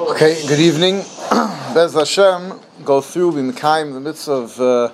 [0.00, 1.04] Okay, good evening.
[1.74, 4.90] Bez Hashem, go through in the midst of uh,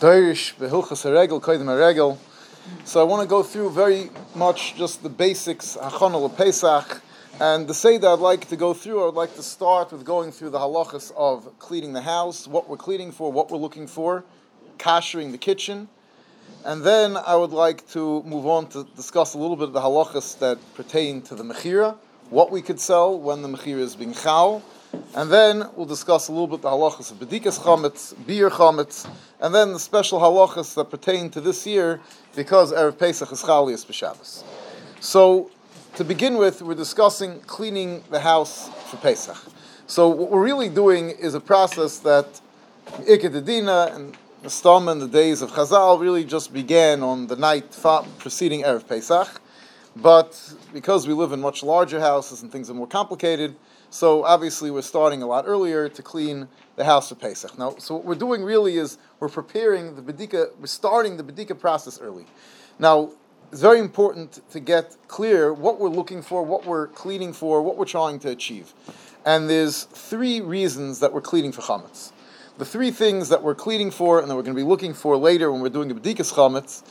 [0.00, 2.18] Dorish, Behilchas Haregel, Koidim Haregel.
[2.84, 7.00] So I want to go through very much just the basics, Hachonal Pesach,
[7.40, 10.50] and the Seder I'd like to go through, I'd like to start with going through
[10.50, 14.24] the halachas of cleaning the house, what we're cleaning for, what we're looking for,
[14.76, 15.88] kashering the kitchen,
[16.66, 19.80] and then I would like to move on to discuss a little bit of the
[19.80, 21.96] halachas that pertain to the Mechira,
[22.30, 24.62] what we could sell when the Mechira is being chal,
[25.14, 29.08] and then we'll discuss a little bit the halachas of Bedikas Chametz, Beer Chametz,
[29.40, 32.00] and then the special halachas that pertain to this year
[32.34, 34.42] because Erev Pesach is Chalias B'Shabbos.
[35.00, 35.50] So,
[35.94, 39.36] to begin with, we're discussing cleaning the house for Pesach.
[39.86, 42.40] So, what we're really doing is a process that
[43.08, 47.76] Iked and the Stam and the days of Chazal really just began on the night
[48.18, 49.40] preceding Erev Pesach.
[49.96, 53.56] But because we live in much larger houses and things are more complicated,
[53.88, 57.58] so obviously we're starting a lot earlier to clean the house for Pesach.
[57.58, 61.58] Now, so what we're doing really is we're preparing the bedika, we're starting the bedika
[61.58, 62.26] process early.
[62.78, 63.10] Now,
[63.50, 67.78] it's very important to get clear what we're looking for, what we're cleaning for, what
[67.78, 68.74] we're trying to achieve.
[69.24, 72.12] And there's three reasons that we're cleaning for chametz.
[72.58, 75.18] The three things that we're cleaning for and that we're going to be looking for
[75.18, 76.82] later when we're doing the bedikas chametz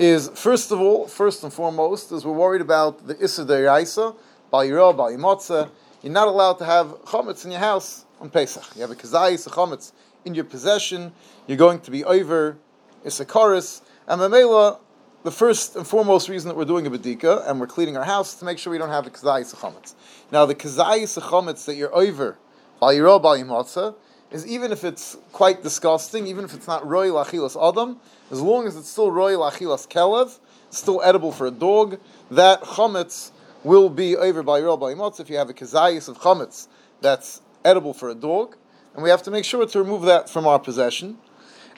[0.00, 4.16] is first of all, first and foremost, is we're worried about the Issa Deiraisa,
[4.52, 5.70] Bayira, Bayimotza.
[6.02, 8.64] You're not allowed to have chametz in your house on Pesach.
[8.74, 9.92] You have a kazayis, a chametz
[10.24, 11.12] in your possession.
[11.46, 12.58] You're going to be over
[13.06, 13.82] Issakaris.
[14.08, 14.80] And Mamela,
[15.22, 18.34] the first and foremost reason that we're doing a bedika and we're cleaning our house
[18.40, 19.94] to make sure we don't have a kazayis, a chametz.
[20.32, 22.38] Now, the kazayis, a chametz that you're over
[22.82, 23.94] Bayira, Bayimotza,
[24.32, 27.98] is even if it's quite disgusting, even if it's not royal achilas adam,
[28.30, 30.38] as long as it's still royal achilas kelev,
[30.70, 31.98] still edible for a dog,
[32.30, 33.30] that chametz
[33.62, 36.66] will be over by Rabbi Imotz if you have a kazayis of chametz
[37.00, 38.56] that's edible for a dog,
[38.94, 41.18] and we have to make sure to remove that from our possession.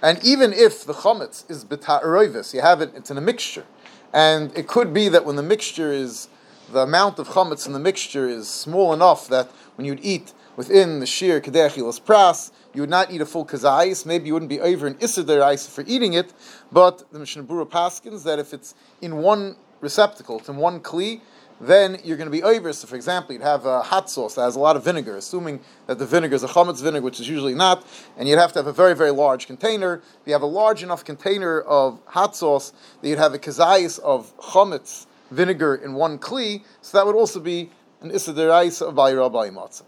[0.02, 3.64] And even if the chametz is beta'eroivis, you have it, it's in a mixture,
[4.12, 6.28] and it could be that when the mixture is,
[6.72, 11.00] the amount of chametz in the mixture is small enough that when you'd eat within
[11.00, 14.06] the shir kadechilas pras, you would not eat a full kazayis.
[14.06, 16.32] Maybe you wouldn't be over an isidar for eating it,
[16.72, 21.20] but the Mishnah Berurah paskins that if it's in one receptacle, it's in one kli,
[21.60, 22.72] then you're going to be over.
[22.72, 25.60] So, for example, you'd have a hot sauce that has a lot of vinegar, assuming
[25.86, 27.86] that the vinegar is a chametz vinegar, which is usually not,
[28.16, 30.02] and you'd have to have a very, very large container.
[30.20, 34.00] If you have a large enough container of hot sauce, that you'd have a kazayis
[34.00, 39.30] of chametz vinegar in one kli, so that would also be an isidar of bayra
[39.52, 39.82] matzah.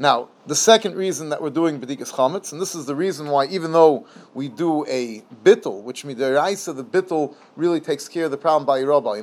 [0.00, 3.44] Now, the second reason that we're doing Bedikas Chametz, and this is the reason why,
[3.48, 8.38] even though we do a bittel, which means the bittel really takes care of the
[8.38, 9.20] problem by Yerah, by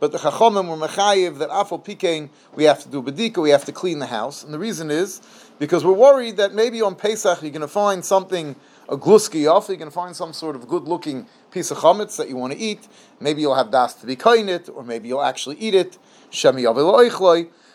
[0.00, 3.66] but the Chachomim were Mechayiv that Afal Pikein, we have to do Bedika, we have
[3.66, 4.42] to clean the house.
[4.42, 5.20] And the reason is
[5.58, 8.56] because we're worried that maybe on Pesach you're going to find something,
[8.88, 12.16] a gluski off, you're going to find some sort of good looking piece of chametz
[12.16, 12.88] that you want to eat.
[13.20, 15.98] Maybe you'll have das to be kain it, or maybe you'll actually eat it.
[16.30, 16.62] Shemi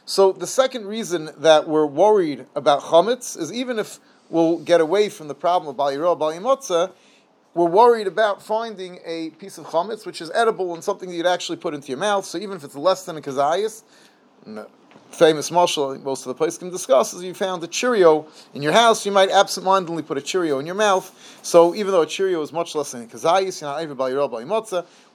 [0.05, 3.99] so the second reason that we're worried about chametz is even if
[4.29, 6.91] we'll get away from the problem of baliro balimotza,
[7.55, 11.25] we're worried about finding a piece of chametz which is edible and something that you'd
[11.25, 12.23] actually put into your mouth.
[12.23, 13.83] So even if it's less than a kazayas,
[15.09, 18.73] famous marshal most of the place can discuss is you found a Cheerio in your
[18.73, 21.39] house, you might absentmindedly put a Cheerio in your mouth.
[21.41, 24.09] So even though a Cheerio is much less than a kazayis, you're not even by
[24.09, 24.29] your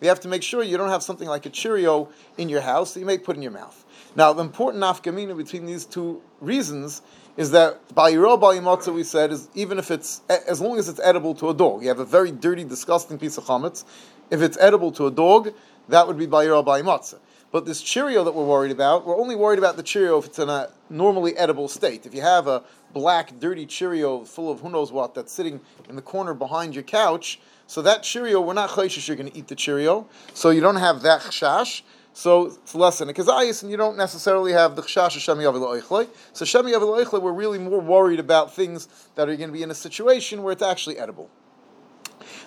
[0.01, 2.09] we have to make sure you don't have something like a Cheerio
[2.39, 3.85] in your house that you may put in your mouth.
[4.17, 7.03] Now, the important nafkamina between these two reasons
[7.37, 11.35] is that bayiro bayimotza we said is even if it's as long as it's edible
[11.37, 11.83] to a dog.
[11.83, 13.85] You have a very dirty, disgusting piece of chametz.
[14.31, 15.53] If it's edible to a dog,
[15.89, 17.19] that would be bayiro bayimotza.
[17.53, 20.39] But this Cheerio that we're worried about, we're only worried about the Cheerio if it's
[20.39, 22.07] in a normally edible state.
[22.07, 25.97] If you have a black, dirty Cheerio full of who knows what that's sitting in
[25.97, 29.49] the corner behind your couch, so that Cheerio, we're not chayshish you're going to eat
[29.49, 31.83] the Cheerio, so you don't have that chashash.
[32.21, 35.49] So it's less than a kazayis, and you don't necessarily have the chashash of shemi
[35.49, 39.63] avil So shemi avil we're really more worried about things that are going to be
[39.63, 41.31] in a situation where it's actually edible.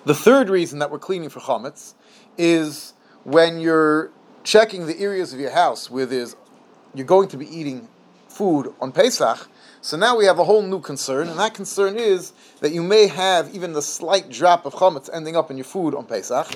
[0.04, 1.94] The third reason that we're cleaning for chametz
[2.38, 2.92] is
[3.24, 4.12] when you're
[4.44, 6.36] checking the areas of your house where there's
[6.94, 7.88] you're going to be eating
[8.28, 9.48] food on Pesach.
[9.80, 13.08] So now we have a whole new concern, and that concern is that you may
[13.08, 16.46] have even the slight drop of chametz ending up in your food on Pesach,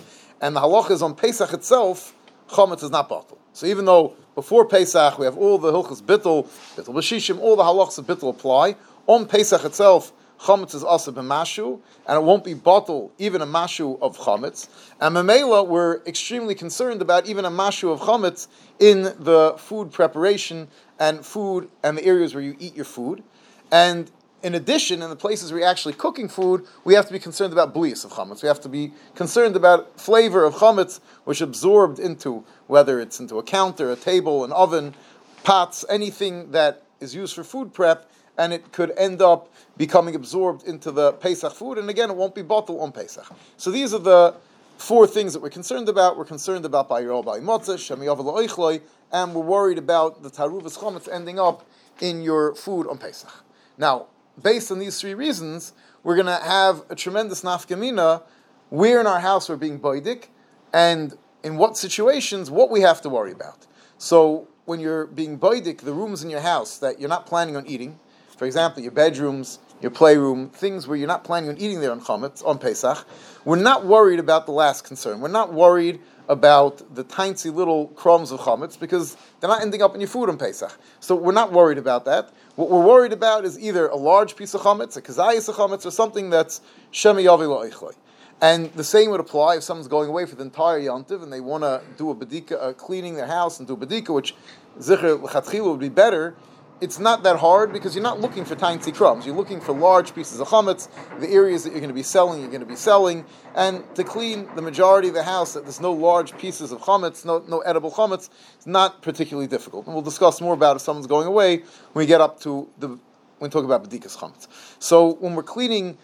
[0.41, 2.15] and the halach is on Pesach itself
[2.49, 3.39] chametz is not bottle.
[3.53, 6.47] So even though before Pesach we have all the hilchas bittel,
[6.77, 11.81] bittel b'shishim, all the halachas of bittel apply, on Pesach itself chametz is also b'mashu,
[12.07, 14.69] and it won't be bottle even a mashu of chametz.
[15.01, 18.49] And memela, we're extremely concerned about even a mashu of chametz
[18.79, 20.69] in the food preparation
[20.99, 23.23] and food and the areas where you eat your food.
[23.71, 24.11] And
[24.43, 27.75] in addition, in the places you're actually cooking food, we have to be concerned about
[27.75, 28.43] blias of chametz.
[28.43, 33.39] We have to be concerned about flavor of chametz, which absorbed into whether it's into
[33.39, 34.95] a counter, a table, an oven,
[35.43, 40.67] pots, anything that is used for food prep, and it could end up becoming absorbed
[40.67, 43.27] into the Pesach food, and again, it won't be bottled on Pesach.
[43.57, 44.35] So these are the
[44.77, 46.17] four things that we're concerned about.
[46.17, 48.81] We're concerned about Bayirol Bayimotza, Shemiyav
[49.11, 51.67] and we're worried about the Taruvas Chometz ending up
[52.01, 53.33] in your food on Pesach.
[53.77, 54.07] Now,
[54.43, 58.23] based on these three reasons, we're going to have a tremendous nafkamina
[58.71, 60.27] where in our house we're being boidik,
[60.73, 63.67] and in what situations, what we have to worry about.
[63.97, 67.67] So, when you're being boidik, the rooms in your house that you're not planning on
[67.67, 67.99] eating,
[68.37, 72.01] for example, your bedrooms, your playroom, things where you're not planning on eating there on
[72.01, 73.07] Chametz, on Pesach,
[73.45, 75.21] we're not worried about the last concern.
[75.21, 79.95] We're not worried about the tiny little crumbs of Chametz because they're not ending up
[79.95, 80.79] in your food on Pesach.
[81.01, 82.33] So we're not worried about that.
[82.57, 85.87] What we're worried about is either a large piece of Chametz, a kazayas of Chametz,
[85.87, 86.61] or something that's
[86.93, 87.95] Shemi Yavi
[88.41, 91.41] and the same would apply if someone's going away for the entire Yantiv and they
[91.41, 94.35] want to do a bedika, uh, cleaning their house and do a bedika, which
[94.79, 96.37] Zikr L'chatchila would be better
[96.81, 99.27] it's not that hard because you're not looking for tiny crumbs.
[99.27, 100.89] You're looking for large pieces of chametz,
[101.21, 104.05] the areas that you're going to be selling, you're going to be selling, and to
[104.05, 107.61] clean the majority of the house that there's no large pieces of chametz, no, no
[107.61, 109.87] edible chametz, it's not particularly difficult.
[109.87, 112.89] And we'll discuss more about if someone's going away when we get up to the
[112.89, 114.49] when we talk about bedikas chametz.
[114.79, 115.97] So when we're cleaning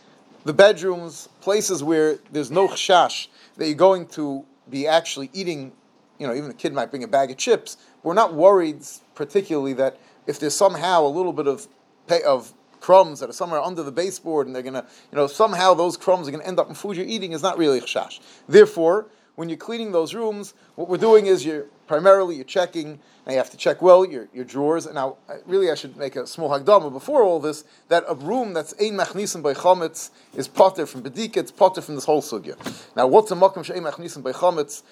[0.44, 5.72] the bedrooms, places where there's no chash that you're going to be actually eating,
[6.18, 7.76] you know, even a kid might bring a bag of chips.
[8.02, 8.82] We're not worried
[9.14, 11.68] particularly that if there's somehow a little bit of
[12.06, 15.72] pay, of crumbs that are somewhere under the baseboard and they're to, you know, somehow
[15.72, 18.20] those crumbs are to end up in food you're eating is not really chash.
[18.46, 19.06] Therefore,
[19.36, 23.38] when you're cleaning those rooms, what we're doing is you're primarily you're checking, and you
[23.38, 24.86] have to check well your, your drawers.
[24.86, 25.16] And now,
[25.46, 28.92] really, I should make a small hagdama before all this that a room that's ein
[28.92, 32.56] machnisim by chametz is potter from bedika, it's potter from this whole sugya.
[32.94, 34.82] Now, what's a makom she'ein machnisim by chametz?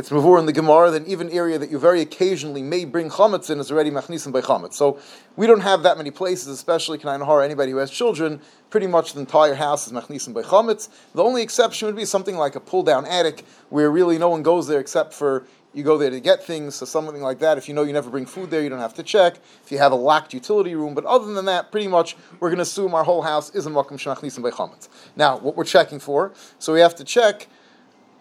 [0.00, 3.50] It's mavur in the Gemara, then even area that you very occasionally may bring chametz
[3.50, 4.72] in is already machnisim by chametz.
[4.72, 4.98] So
[5.36, 9.12] we don't have that many places, especially Kanayan Har, anybody who has children, pretty much
[9.12, 10.88] the entire house is machnisim by chametz.
[11.14, 14.42] The only exception would be something like a pull down attic where really no one
[14.42, 15.44] goes there except for
[15.74, 17.58] you go there to get things, so something like that.
[17.58, 19.36] If you know you never bring food there, you don't have to check.
[19.62, 22.56] If you have a locked utility room, but other than that, pretty much we're going
[22.56, 24.88] to assume our whole house is a makom shenachnisim by chametz.
[25.14, 27.48] Now, what we're checking for, so we have to check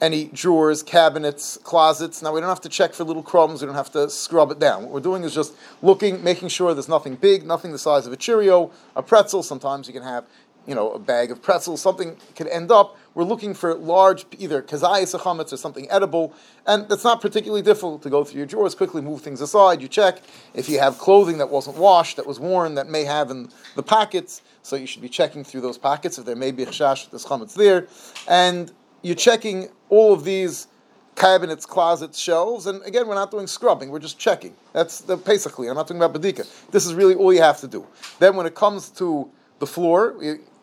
[0.01, 2.21] any drawers, cabinets, closets.
[2.21, 3.61] Now we don't have to check for little crumbs.
[3.61, 4.83] We don't have to scrub it down.
[4.83, 8.13] What we're doing is just looking, making sure there's nothing big, nothing the size of
[8.13, 9.43] a Cheerio, a pretzel.
[9.43, 10.25] Sometimes you can have,
[10.65, 11.81] you know, a bag of pretzels.
[11.81, 12.97] Something could end up.
[13.15, 16.33] We're looking for large, either kazayas or something edible,
[16.65, 19.81] and it's not particularly difficult to go through your drawers quickly, move things aside.
[19.81, 20.21] You check
[20.53, 23.83] if you have clothing that wasn't washed, that was worn, that may have in the
[23.83, 24.41] pockets.
[24.61, 27.25] So you should be checking through those pockets if there may be a chash, there's
[27.25, 27.87] chametz there,
[28.27, 30.67] and you're checking all of these
[31.15, 34.55] cabinets, closets, shelves, and again, we're not doing scrubbing, we're just checking.
[34.73, 35.67] That's the basically.
[35.67, 36.47] I'm not talking about badika.
[36.71, 37.85] This is really all you have to do.
[38.19, 39.29] Then, when it comes to
[39.59, 40.15] the floor,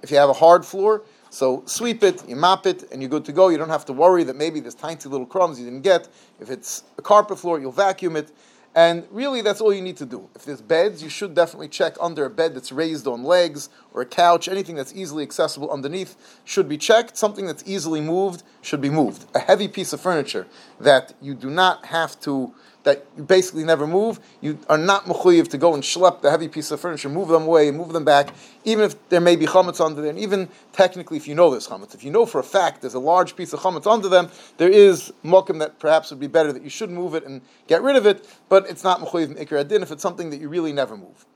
[0.02, 3.24] if you have a hard floor, so sweep it, you mop it, and you're good
[3.26, 3.48] to go.
[3.48, 6.08] You don't have to worry that maybe there's tiny little crumbs you didn't get.
[6.40, 8.30] If it's a carpet floor, you'll vacuum it.
[8.76, 10.28] And really, that's all you need to do.
[10.34, 14.02] If there's beds, you should definitely check under a bed that's raised on legs or
[14.02, 14.48] a couch.
[14.48, 17.16] Anything that's easily accessible underneath should be checked.
[17.16, 19.24] Something that's easily moved should be moved.
[19.34, 20.46] A heavy piece of furniture
[20.78, 22.54] that you do not have to
[22.86, 26.46] that you basically never move, you are not mechuyev to go and schlep the heavy
[26.46, 28.32] piece of furniture, move them away, move them back,
[28.64, 31.66] even if there may be chametz under there, and even technically if you know there's
[31.66, 31.96] chametz.
[31.96, 34.68] If you know for a fact there's a large piece of chametz under them, there
[34.68, 37.96] is mokum that perhaps would be better that you should move it and get rid
[37.96, 40.96] of it, but it's not mechuyev ikar adin if it's something that you really never
[40.96, 41.26] move.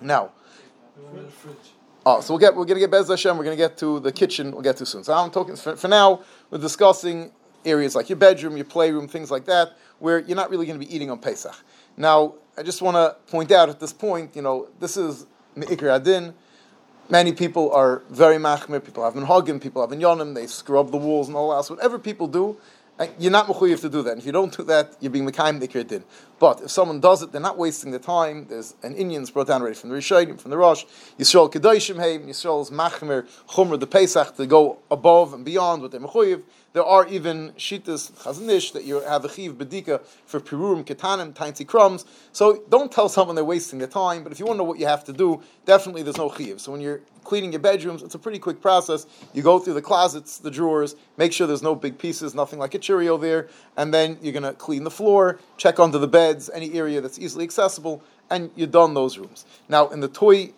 [0.00, 0.32] Now,
[2.06, 3.38] Oh, so we'll get we're gonna get Bez Hashem.
[3.38, 4.50] We're gonna get to the kitchen.
[4.50, 5.04] We'll get to soon.
[5.04, 6.20] So I'm talking for, for now.
[6.50, 7.32] We're discussing
[7.64, 10.86] areas like your bedroom, your playroom, things like that, where you're not really going to
[10.86, 11.54] be eating on Pesach.
[11.96, 15.94] Now, I just want to point out at this point, you know, this is Me'ikr
[15.94, 16.34] Adin.
[17.10, 21.28] Many people are very machmir, people have minhagim, people have yonim, they scrub the walls
[21.28, 21.68] and all else.
[21.68, 22.56] Whatever people do,
[22.98, 24.12] eh, you're not mechuyev to do that.
[24.12, 26.02] And if you don't do that, you're being mekayim the din.
[26.38, 28.46] But if someone does it, they're not wasting the time.
[28.48, 30.84] There's an Indian's brought down already from the Rishayim, from the Rosh.
[31.18, 36.00] Yisrael kedoshim heim, Yisrael's machmir chumr the Pesach to go above and beyond what they're
[36.00, 36.42] mechuyev.
[36.74, 41.32] There are even shitas Chazon Ish that you have a chiv bedika for pirurim ketanim
[41.32, 42.04] tiny crumbs.
[42.32, 44.24] So don't tell someone they're wasting their time.
[44.24, 46.60] But if you want to know what you have to do, definitely there's no chiv.
[46.60, 49.06] So when you're cleaning your bedrooms, it's a pretty quick process.
[49.32, 52.74] You go through the closets, the drawers, make sure there's no big pieces, nothing like
[52.74, 56.74] a Cheerio there, and then you're to clean the floor, check under the beds, any
[56.74, 59.46] area that's easily accessible, and you're done those rooms.
[59.68, 60.52] Now, in the toy,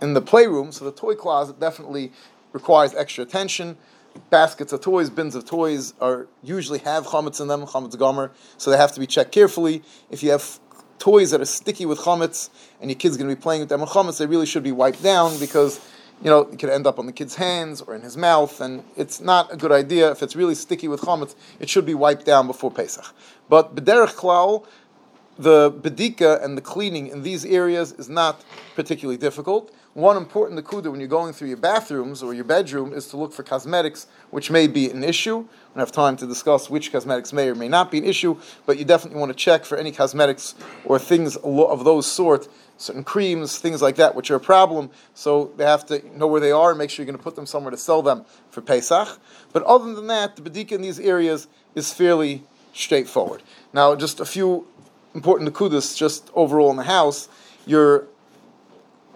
[0.00, 2.10] in the playroom, so the toy closet definitely
[2.54, 3.76] requires extra attention.
[4.30, 8.70] Baskets of toys, bins of toys are usually have chametz in them, chametz gomer, so
[8.70, 9.82] they have to be checked carefully.
[10.10, 10.60] If you have
[10.98, 12.50] toys that are sticky with chametz
[12.80, 14.72] and your kid's going to be playing with them with chametz, they really should be
[14.72, 15.80] wiped down because
[16.22, 18.82] you know, it could end up on the kid's hands or in his mouth, and
[18.96, 20.10] it's not a good idea.
[20.10, 23.14] If it's really sticky with chametz, it should be wiped down before Pesach.
[23.48, 24.66] But b'derech klal,
[25.38, 29.72] the bedika and the cleaning in these areas is not particularly difficult.
[29.94, 33.32] One important nakuda when you're going through your bathrooms or your bedroom is to look
[33.32, 35.38] for cosmetics which may be an issue.
[35.38, 38.36] We don't have time to discuss which cosmetics may or may not be an issue,
[38.66, 40.54] but you definitely want to check for any cosmetics
[40.84, 44.90] or things of those sort, certain creams, things like that, which are a problem.
[45.14, 47.34] So they have to know where they are and make sure you're going to put
[47.34, 49.18] them somewhere to sell them for Pesach.
[49.52, 53.42] But other than that, the bedika in these areas is fairly straightforward.
[53.72, 54.66] Now, just a few
[55.18, 57.28] important nakudas just overall in the house.
[57.66, 58.06] Your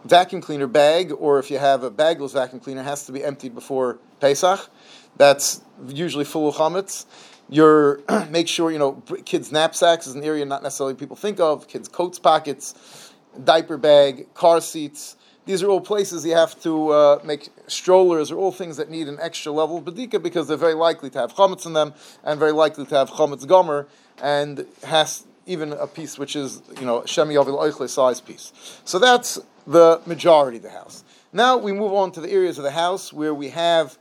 [0.05, 3.55] vacuum cleaner bag, or if you have a bagless vacuum cleaner, has to be emptied
[3.55, 4.69] before Pesach.
[5.17, 7.07] That's usually full of chametz.
[7.49, 8.93] Your make sure you know
[9.25, 11.69] kids' knapsacks is an area not necessarily people think of.
[11.69, 13.13] Kids' coats pockets,
[13.45, 15.17] diaper bag, car seats.
[15.45, 19.09] These are all places you have to uh, make strollers are all things that need
[19.09, 22.39] an extra level of badika because they're very likely to have chametz in them and
[22.39, 23.89] very likely to have chametz gomer
[24.23, 28.53] and has even a piece which is you know shemi yavil oichle size piece.
[28.85, 31.05] So that's the majority of the house.
[31.33, 33.97] Now we move on to the areas of the house where we have,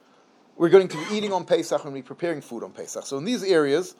[0.57, 3.05] we're going to be eating on Pesach and be preparing food on Pesach.
[3.05, 3.95] So in these areas,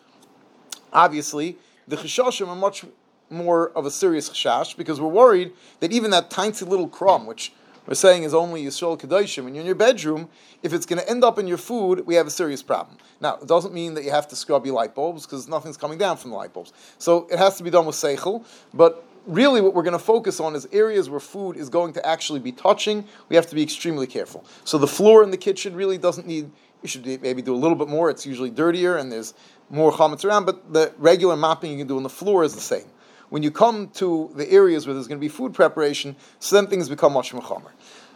[0.92, 1.58] obviously,
[1.88, 2.84] the cheshashim are much
[3.30, 7.54] more of a serious chashash because we're worried that even that tiny little crumb, which
[7.88, 10.30] we're saying is only Yisrael Kedoshim, when you're in your bedroom,
[10.62, 12.98] if it's going to end up in your food, we have a serious problem.
[13.20, 15.98] Now, it doesn't mean that you have to scrub your light bulbs because nothing's coming
[15.98, 16.74] down from the light bulbs.
[17.00, 20.40] So it has to be done with Seichel, but really what we're going to focus
[20.40, 23.06] on is areas where food is going to actually be touching.
[23.30, 24.46] We have to be extremely careful.
[24.64, 27.78] So the floor in the kitchen really doesn't need, you should maybe do a little
[27.78, 28.10] bit more.
[28.10, 29.34] It's usually dirtier and there's
[29.70, 32.62] more chametz around, but the regular mopping you can do on the floor is the
[32.62, 32.86] same.
[33.32, 36.68] When you come to the areas where there's going to be food preparation, so then
[36.68, 37.72] things become much more chamer.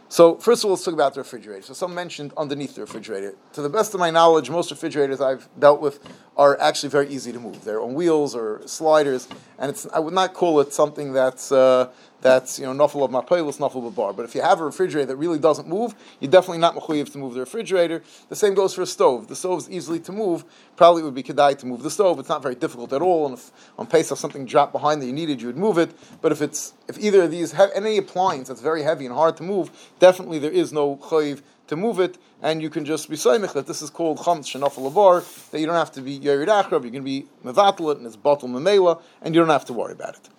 [0.09, 1.61] So first of all, let's talk about the refrigerator.
[1.61, 3.33] So some mentioned underneath the refrigerator.
[3.53, 5.99] To the best of my knowledge, most refrigerators I've dealt with
[6.35, 7.63] are actually very easy to move.
[7.63, 11.91] They're on wheels or sliders, and it's I would not call it something that's uh,
[12.25, 14.11] that's you know nuffle of mapelis, nuffle of bar.
[14.11, 17.19] But if you have a refrigerator that really doesn't move, you're definitely not mechuyev to
[17.19, 18.01] move the refrigerator.
[18.29, 19.27] The same goes for a stove.
[19.27, 20.43] The stove is easily to move.
[20.75, 22.17] Probably it would be kedai to move the stove.
[22.17, 23.27] It's not very difficult at all.
[23.27, 25.91] And if on Pesach something dropped behind that you needed, you would move it.
[26.23, 29.37] But if it's if either of these have any appliance that's very heavy and hard
[29.37, 33.15] to move, definitely there is no chayiv to move it, and you can just be
[33.15, 36.47] saimich that this is called chametz shenafel avar, that you don't have to be yerid
[36.47, 39.73] achrab, you can be mevatel it, and it's bottle memela, and you don't have to
[39.73, 40.29] worry about it.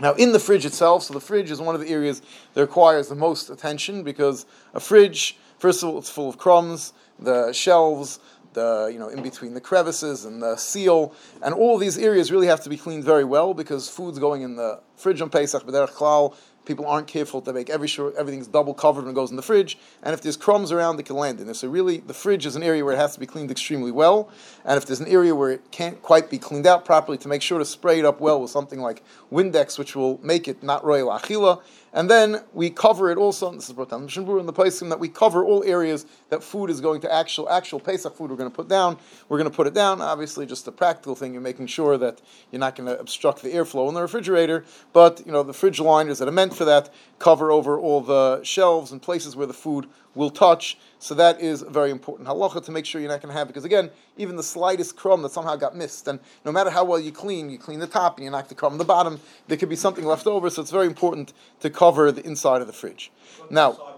[0.00, 2.22] Now, in the fridge itself, so the fridge is one of the areas
[2.54, 6.94] that requires the most attention because a fridge, first of all, it's full of crumbs,
[7.18, 8.18] the shelves,
[8.52, 12.46] the you know in between the crevices and the seal, and all these areas really
[12.46, 15.90] have to be cleaned very well because food's going in the fridge on Pesach, b'derech
[15.90, 19.36] klal, people aren't careful to make every sure everything's double covered when it goes in
[19.36, 19.78] the fridge.
[20.02, 21.54] And if there's crumbs around, it can land in there.
[21.54, 24.30] So really, the fridge is an area where it has to be cleaned extremely well.
[24.64, 27.42] And if there's an area where it can't quite be cleaned out properly, to make
[27.42, 29.02] sure to spray it up well with something like
[29.32, 31.62] Windex, which will make it not royal achila.
[31.92, 33.50] And then we cover it also.
[33.52, 36.80] This is Brotan Mishnah in the place that we cover all areas that food is
[36.80, 38.96] going to actual actual Pesach food we're going to put down.
[39.28, 40.00] We're going to put it down.
[40.00, 41.32] Obviously, just a practical thing.
[41.32, 42.20] You're making sure that
[42.52, 44.64] you're not going to obstruct the airflow in the refrigerator.
[44.92, 48.42] But you know the fridge liners that are meant for that cover over all the
[48.44, 50.78] shelves and places where the food will touch.
[50.98, 53.64] So that is very important halacha to make sure you're not going to have because
[53.64, 57.12] again, even the slightest crumb that somehow got missed, and no matter how well you
[57.12, 59.76] clean, you clean the top and you knock the crumb the bottom, there could be
[59.76, 60.50] something left over.
[60.50, 63.10] So it's very important to cover the inside of the fridge.
[63.50, 63.96] Now.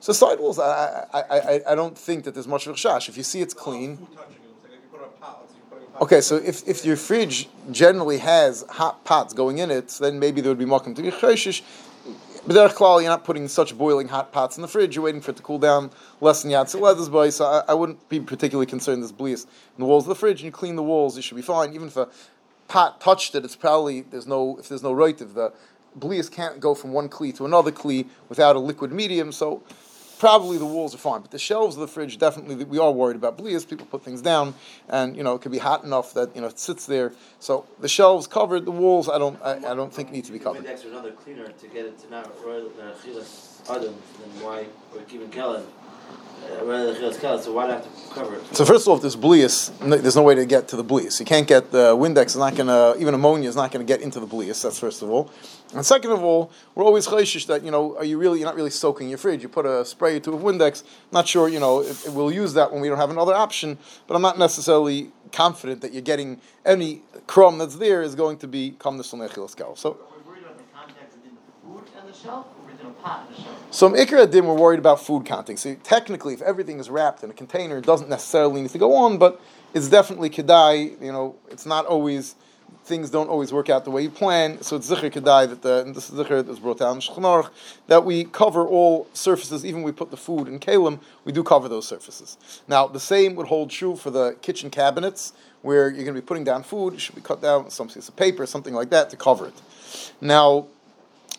[0.00, 3.08] So sidewalls, I, I, I, I don't think that there's much of a shash.
[3.08, 4.06] If you see it's clean.
[6.00, 10.40] Okay, so if, if your fridge generally has hot pots going in it, then maybe
[10.40, 11.10] there would be mokum to be.
[12.48, 14.96] B'derech klal, you're not putting such boiling hot pots in the fridge.
[14.96, 15.90] You're waiting for it to cool down
[16.22, 17.28] less than yatz leathers boy.
[17.28, 19.02] So I, I, wouldn't be particularly concerned.
[19.02, 21.14] this blias in the walls of the fridge, and you clean the walls.
[21.14, 21.74] You should be fine.
[21.74, 22.08] Even if a
[22.66, 25.52] pot touched it, it's probably there's no if there's no right if the
[25.98, 29.30] blias can't go from one kli to another kli without a liquid medium.
[29.30, 29.62] So
[30.18, 33.16] probably the walls are fine, but the shelves of the fridge definitely we are worried
[33.16, 33.68] about blias.
[33.68, 34.54] People put things down,
[34.88, 37.12] and you know it could be hot enough that you know it sits there.
[37.40, 40.38] So the shelves covered, the walls I don't I, I don't think need to be
[40.38, 40.64] covered.
[40.84, 42.68] another cleaner to get it to not royal
[44.42, 44.66] why
[45.28, 45.66] kellen?
[47.48, 48.54] So why do I have to cover it?
[48.54, 51.18] So first of all, if there's blius, there's no way to get to the blius.
[51.18, 53.90] You can't get the Windex is not going to even ammonia is not going to
[53.90, 54.62] get into the blius.
[54.62, 55.30] That's first of all.
[55.74, 58.56] And second of all, we're always chayshish that you know are you really you're not
[58.56, 59.42] really soaking your fridge.
[59.42, 60.82] You put a spray or two of Windex.
[61.12, 63.78] Not sure you know if, if we'll use that when we don't have another option.
[64.06, 68.48] But I'm not necessarily confident that you're getting any crumb that's there is going to
[68.48, 69.16] be come the So.
[69.16, 72.46] We're worried about the contact between the food and the shelf.
[73.70, 75.56] So Ikra Adim, we're worried about food counting.
[75.56, 78.94] So technically, if everything is wrapped in a container, it doesn't necessarily need to go
[78.94, 79.40] on, but
[79.74, 81.00] it's definitely kedai.
[81.02, 82.34] You know, it's not always
[82.84, 84.62] things don't always work out the way you plan.
[84.62, 87.50] So it's zikr kedai that the and this is zikr that's brought down in
[87.86, 89.64] that we cover all surfaces.
[89.64, 92.38] Even we put the food in kalim, we do cover those surfaces.
[92.66, 96.24] Now the same would hold true for the kitchen cabinets where you're going to be
[96.24, 96.94] putting down food.
[96.94, 99.46] It should be cut down with some piece of paper, something like that, to cover
[99.46, 99.60] it.
[100.20, 100.68] Now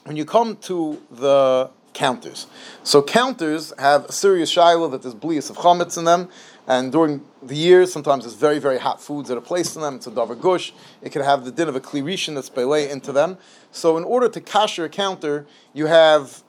[0.09, 2.47] when you come to the counters,
[2.81, 6.29] so counters have a serious shiloh that there's blias of chametz in them,
[6.67, 9.97] and during the years, sometimes there's very, very hot foods that are placed in them.
[9.97, 10.73] It's a davar gush.
[11.03, 13.37] It could have the din of a klirishin that's belay into them.
[13.71, 16.41] So, in order to kasher a counter, you have,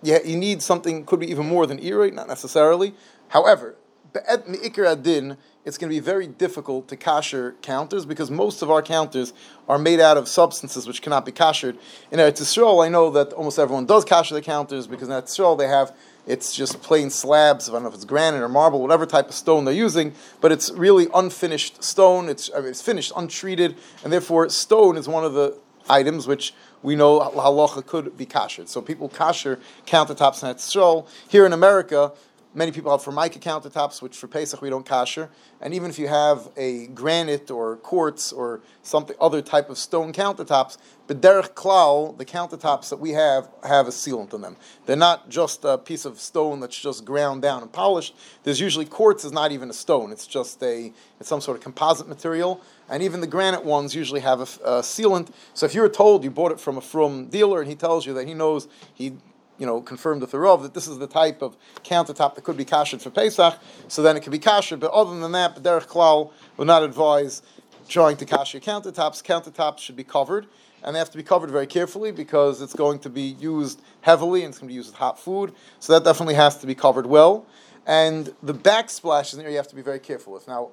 [0.00, 2.94] yeah, you need something, could be even more than irate, not necessarily.
[3.28, 3.74] However,
[4.12, 8.70] be'et mi'ikr adin, it's going to be very difficult to kasher counters because most of
[8.70, 9.32] our counters
[9.68, 11.78] are made out of substances which cannot be kashered.
[12.10, 15.28] In Eretz Yisrael, I know that almost everyone does kasher the counters because in Eretz
[15.28, 15.94] Yisrael they have
[16.26, 17.68] it's just plain slabs.
[17.68, 20.52] I don't know if it's granite or marble, whatever type of stone they're using, but
[20.52, 22.28] it's really unfinished stone.
[22.28, 25.58] It's, I mean, it's finished, untreated, and therefore stone is one of the
[25.90, 28.68] items which we know halacha could be kashered.
[28.68, 31.08] So people kasher countertops in Eretz Yisrael.
[31.28, 32.12] Here in America,
[32.54, 35.30] Many people have formica countertops, which for Pesach we don't kasher.
[35.62, 40.12] And even if you have a granite or quartz or something other type of stone
[40.12, 44.56] countertops, but derech klal, the countertops that we have have a sealant on them.
[44.84, 48.14] They're not just a piece of stone that's just ground down and polished.
[48.42, 50.12] There's usually quartz is not even a stone.
[50.12, 52.60] It's just a it's some sort of composite material.
[52.90, 55.30] And even the granite ones usually have a, a sealant.
[55.54, 58.06] So if you were told you bought it from a from dealer and he tells
[58.06, 59.14] you that he knows he
[59.58, 62.56] you know, confirmed with the Rav that this is the type of countertop that could
[62.56, 64.78] be kashed for Pesach, so then it could be kashed.
[64.78, 67.42] But other than that, Derech Klal would not advise
[67.88, 69.22] trying to cash your countertops.
[69.22, 70.46] Countertops should be covered,
[70.82, 74.42] and they have to be covered very carefully because it's going to be used heavily
[74.42, 75.52] and it's going to be used with hot food.
[75.80, 77.46] So that definitely has to be covered well.
[77.86, 80.46] And the backsplash is an area you have to be very careful with.
[80.46, 80.70] Now,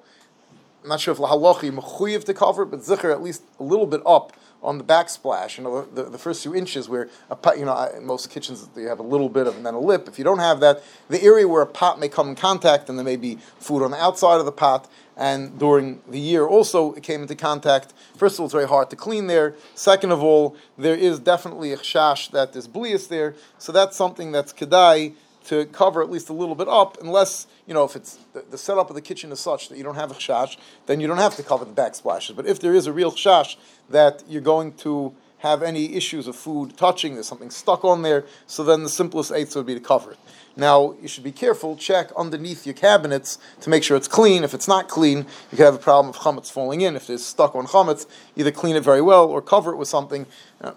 [0.82, 4.00] I'm not sure if halachi mechuyev to cover, but zikr at least a little bit
[4.06, 7.64] up on the backsplash, you know, the, the first few inches where a pot, you
[7.64, 10.06] know, in most kitchens you have a little bit of and then a lip.
[10.06, 12.98] If you don't have that, the area where a pot may come in contact and
[12.98, 16.92] there may be food on the outside of the pot, and during the year also
[16.92, 17.94] it came into contact.
[18.16, 19.54] First of all, it's very hard to clean there.
[19.74, 24.32] Second of all, there is definitely a chash that there's blias there, so that's something
[24.32, 28.18] that's kedai to cover at least a little bit up, unless you know if it's
[28.32, 31.00] the, the, setup of the kitchen is such that you don't have a chash, then
[31.00, 32.36] you don't have to cover the backsplashes.
[32.36, 33.56] But if there is a real chash
[33.88, 38.24] that you're going to have any issues of food touching, there's something stuck on there,
[38.46, 40.18] so then the simplest eighth would be to cover it.
[40.56, 44.44] Now, you should be careful, check underneath your cabinets to make sure it's clean.
[44.44, 45.18] If it's not clean,
[45.50, 46.96] you could have a problem of chametz falling in.
[46.96, 50.26] If it's stuck on chametz, either clean it very well or cover it with something.
[50.60, 50.72] Uh,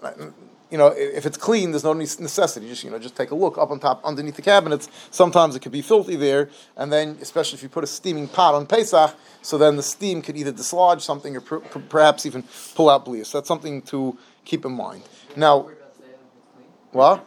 [0.74, 2.66] You know, if it's clean, there's no necessity.
[2.66, 4.88] Just you know, just take a look up on top, underneath the cabinets.
[5.12, 8.56] Sometimes it could be filthy there, and then especially if you put a steaming pot
[8.56, 12.42] on Pesach, so then the steam could either dislodge something or per, perhaps even
[12.74, 13.26] pull out blias.
[13.26, 15.02] So that's something to keep in mind.
[15.36, 15.70] Now,
[16.90, 17.24] what?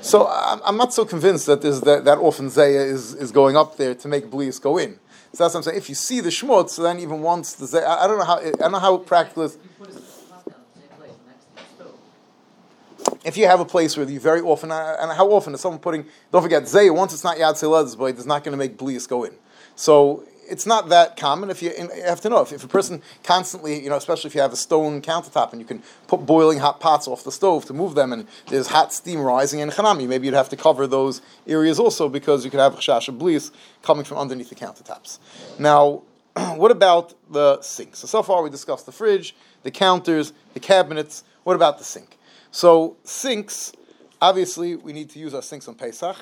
[0.00, 3.78] So I'm, I'm not so convinced that that, that often Zaya is, is going up
[3.78, 5.00] there to make blias go in.
[5.32, 5.78] So that's what I'm saying.
[5.78, 8.38] If you see the schmutz, then even once the Zaya, I, I don't know how
[8.38, 9.58] I don't know how practical is.
[13.24, 16.06] If you have a place where you very often, and how often is someone putting,
[16.32, 19.08] don't forget, Zay, once it's not Yad Selez, but it's not going to make Blias
[19.08, 19.32] go in.
[19.76, 21.50] So it's not that common.
[21.50, 24.34] If you, you have to know, if, if, a person constantly, you know, especially if
[24.34, 27.64] you have a stone countertop and you can put boiling hot pots off the stove
[27.66, 30.86] to move them and there's hot steam rising in Hanami, maybe you'd have to cover
[30.86, 33.50] those areas also because you could have a Chash Blias
[33.82, 35.18] coming from underneath the countertops.
[35.58, 36.02] Now,
[36.56, 37.96] what about the sink?
[37.96, 41.24] So, so far we discussed the fridge, the counters, the cabinets.
[41.44, 42.18] What about the sink?
[42.54, 43.72] So sinks,
[44.22, 46.16] obviously, we need to use our sinks on Pesach.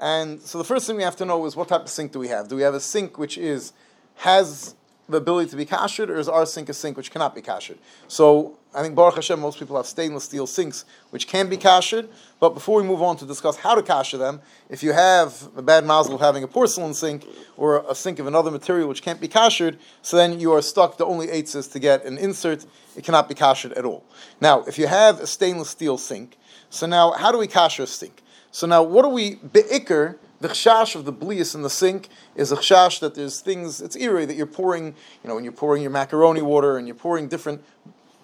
[0.00, 2.18] And so the first thing we have to know is what type of sink do
[2.18, 2.48] we have?
[2.48, 3.72] Do we have a sink which is
[4.16, 4.74] has
[5.08, 7.78] the ability to be kashered, or is our sink a sink which cannot be kashered?
[8.08, 12.08] So I think Baruch Hashem, most people have stainless steel sinks which can be kashered.
[12.40, 15.62] But before we move on to discuss how to kasher them, if you have a
[15.62, 17.24] bad mazel of having a porcelain sink
[17.56, 20.98] or a sink of another material which can't be kashered, so then you are stuck.
[20.98, 22.66] The only eight is to get an insert;
[22.96, 24.04] it cannot be kashered at all.
[24.40, 26.36] Now, if you have a stainless steel sink,
[26.68, 28.22] so now how do we kasher a sink?
[28.50, 30.16] So now, what do we beikr?
[30.40, 33.96] The chash of the blias in the sink is a chash that there's things, it's
[33.96, 34.86] eerie that you're pouring,
[35.22, 37.64] you know, when you're pouring your macaroni water and you're pouring different,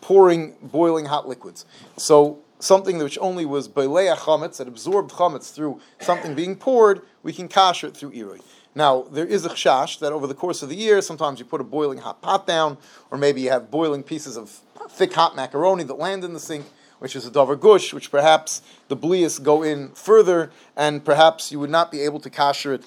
[0.02, 1.64] pouring boiling hot liquids.
[1.96, 7.32] So something which only was beleah chametz, that absorbed chametz through something being poured, we
[7.32, 8.40] can kasher it through eerie.
[8.74, 11.60] Now, there is a chash that over the course of the year, sometimes you put
[11.60, 12.78] a boiling hot pot down,
[13.10, 14.50] or maybe you have boiling pieces of
[14.88, 16.66] thick hot macaroni that land in the sink,
[17.02, 21.58] which is a dover gush, which perhaps the blias go in further, and perhaps you
[21.58, 22.84] would not be able to kasher it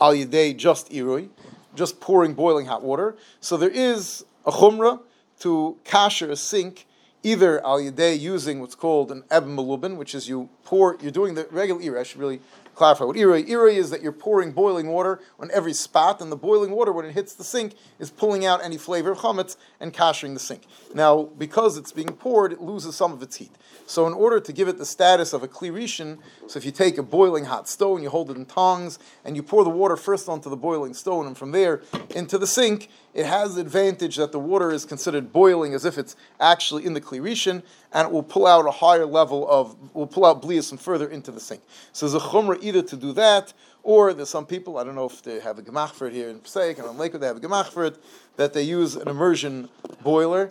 [0.00, 1.28] al yedei just irui,
[1.76, 3.14] just pouring boiling hot water.
[3.40, 4.98] So there is a chumrah
[5.38, 6.86] to kasher a sink
[7.22, 11.34] either al yedei using what's called an eb malubin, which is you pour, you're doing
[11.34, 12.04] the regular ira.
[12.16, 12.40] Really
[12.80, 13.46] clarify what irui.
[13.46, 17.04] Irui is that you're pouring boiling water on every spot, and the boiling water, when
[17.04, 20.62] it hits the sink, is pulling out any flavor of chametz and kashering the sink.
[20.94, 23.52] Now, because it's being poured, it loses some of its heat.
[23.84, 26.96] So, in order to give it the status of a klirishin, so if you take
[26.96, 30.26] a boiling hot stone, you hold it in tongs, and you pour the water first
[30.26, 34.32] onto the boiling stone, and from there into the sink, it has the advantage that
[34.32, 38.22] the water is considered boiling as if it's actually in the klirishin, and it will
[38.22, 41.62] pull out a higher level of, will pull out blias from further into the sink.
[41.92, 45.06] So there's a chumrah either to do that, or there's some people, I don't know
[45.06, 47.36] if they have a gemach for it here in Passaic, and on Lakewood they have
[47.36, 47.96] a gemach for it,
[48.36, 49.68] that they use an immersion
[50.02, 50.50] boiler.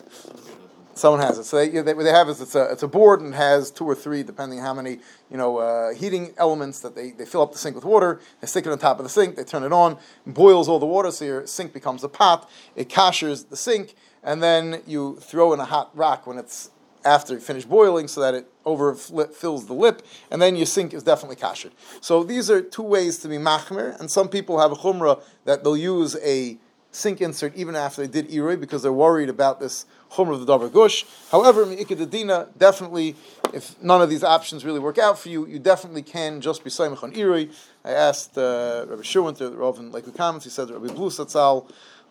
[0.96, 1.46] Someone has it.
[1.46, 3.86] So they, they, what they have is it's a, it's a board and has two
[3.86, 5.00] or three, depending how many
[5.32, 8.20] you know uh, heating elements that they, they fill up the sink with water.
[8.42, 9.38] They stick it on top of the sink.
[9.38, 9.98] They turn it on,
[10.28, 12.50] boils all the water, so your sink becomes a pot.
[12.76, 16.70] It kashers the sink, and then you throw in a hot rock when it's
[17.06, 21.04] after you finish boiling, so that it overfills the lip, and then your sink is
[21.04, 21.72] definitely kasher.
[22.02, 25.64] So these are two ways to be machmer, and some people have a chumrah that
[25.64, 26.58] they'll use a
[26.92, 30.58] sink insert even after they did irui because they're worried about this chumrah of the
[30.58, 31.06] davar gush.
[31.32, 33.16] However, Ikadadina, definitely,
[33.54, 36.70] if none of these options really work out for you, you definitely can just be
[36.70, 37.54] Saimach on irui.
[37.86, 41.70] I asked uh, Rabbi Shurwinter, the Rav in Lakewood Comments, he said Rabbi Blue Satzal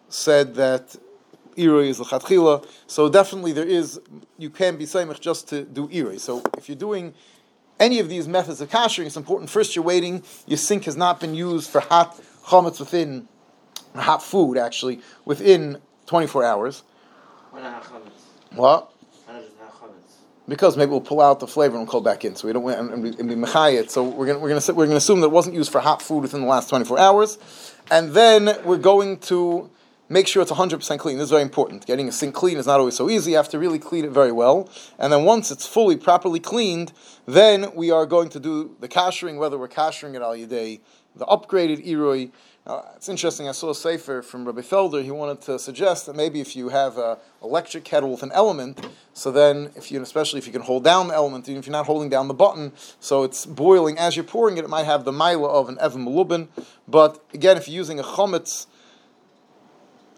[0.08, 0.96] said that
[1.58, 2.66] irui is l'chatchila.
[2.86, 4.00] So definitely there is,
[4.38, 6.20] you can be Saimach just to do irui.
[6.20, 7.14] So if you're doing
[7.80, 9.50] any of these methods of kashering, it's important.
[9.50, 10.22] First, you're waiting.
[10.46, 13.28] Your sink has not been used for hot chametz within
[13.94, 16.82] hot food, actually, within 24 hours.
[17.50, 18.56] Why not have chametz?
[18.56, 18.92] What?
[19.26, 20.16] Why not just have chametz?
[20.48, 22.62] Because maybe we'll pull out the flavor and we'll call back in, so we don't
[22.62, 23.90] want and, and be mechayet.
[23.90, 26.22] So we're gonna we're gonna we're gonna assume that it wasn't used for hot food
[26.22, 27.38] within the last 24 hours,
[27.90, 29.70] and then we're going to
[30.08, 31.16] make sure it's 100% clean.
[31.16, 31.86] This is very important.
[31.86, 33.32] Getting a sink clean is not always so easy.
[33.32, 34.68] You have to really clean it very well.
[34.98, 36.92] And then once it's fully, properly cleaned,
[37.26, 40.80] then we are going to do the kashering, whether we're kashering it al yidei,
[41.16, 42.30] the upgraded irui.
[42.66, 45.02] Uh, it's interesting, I saw a sefer from Rabbi Felder.
[45.02, 48.86] He wanted to suggest that maybe if you have an electric kettle with an element,
[49.14, 51.72] so then if you, especially if you can hold down the element, even if you're
[51.72, 55.06] not holding down the button, so it's boiling as you're pouring it, it might have
[55.06, 56.48] the mila of an evan malubin.
[56.86, 58.66] But again, if you're using a chometz,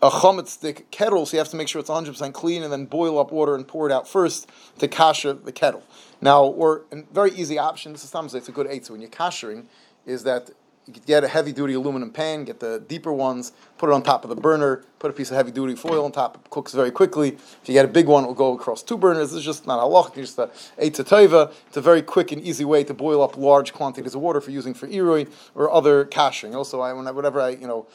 [0.03, 2.87] a chometz stick kettle, so you have to make sure it's 100% clean and then
[2.87, 5.83] boil up water and pour it out first to kasher the kettle.
[6.21, 9.01] Now, or a very easy option, this is sometimes it's a good eight, so when
[9.01, 9.67] you're kashering,
[10.07, 10.51] is that
[10.87, 14.03] you could get a heavy duty aluminum pan, get the deeper ones, put it on
[14.03, 16.73] top of the burner, put a piece of heavy duty foil on top, it cooks
[16.73, 17.29] very quickly.
[17.29, 19.31] If you get a big one, it will go across two burners.
[19.31, 21.53] This is just not halach, it's just a eight tova.
[21.69, 24.51] It's a very quick and easy way to boil up large quantities of water for
[24.51, 26.55] using for irui or other kashering.
[26.55, 27.87] Also, I, whenever I, you know,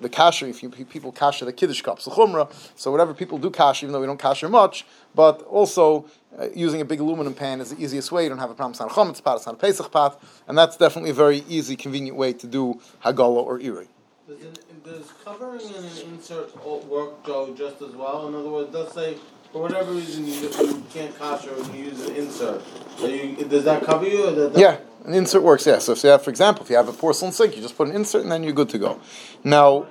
[0.00, 2.50] the kasher, if you, people kasher the kiddush cups, the chumrah.
[2.76, 6.06] So whatever people do kasher, even though we don't kasher much, but also
[6.38, 8.22] uh, using a big aluminum pan is the easiest way.
[8.22, 8.72] You don't have a problem.
[8.72, 11.38] It's not a chametz pot, it's not a pesach pot, and that's definitely a very
[11.48, 13.88] easy, convenient way to do hagala or iri.
[14.28, 16.54] Does, it, does covering in an insert
[16.86, 18.28] work Joe just as well?
[18.28, 19.16] In other words, let's say
[19.52, 22.62] for whatever reason you, you can't kosher and you use an insert.
[22.98, 24.26] So you, does that cover you?
[24.28, 25.66] Or that, that- Yeah, an insert works.
[25.66, 25.78] Yeah.
[25.78, 27.88] So if you have, for example, if you have a porcelain sink, you just put
[27.88, 29.00] an insert and then you're good to go.
[29.44, 29.86] Now.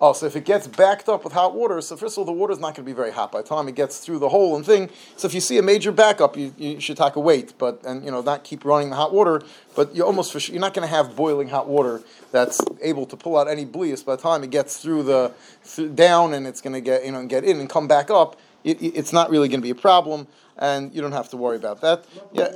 [0.00, 2.30] Oh, so if it gets backed up with hot water, so first of all, the
[2.32, 4.28] water is not going to be very hot by the time it gets through the
[4.28, 4.90] hole and thing.
[5.16, 8.04] So if you see a major backup, you, you should take a wait, but and
[8.04, 9.42] you know not keep running the hot water.
[9.74, 12.00] But you almost for sure, you're not going to have boiling hot water
[12.30, 15.32] that's able to pull out any blias by the time it gets through the
[15.64, 18.36] through, down and it's going to get you know get in and come back up.
[18.62, 20.28] It- it's not really going to be a problem,
[20.58, 22.04] and you don't have to worry about that.
[22.32, 22.52] Yeah.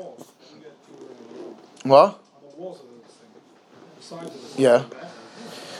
[1.85, 2.21] What?
[4.57, 4.85] Yeah.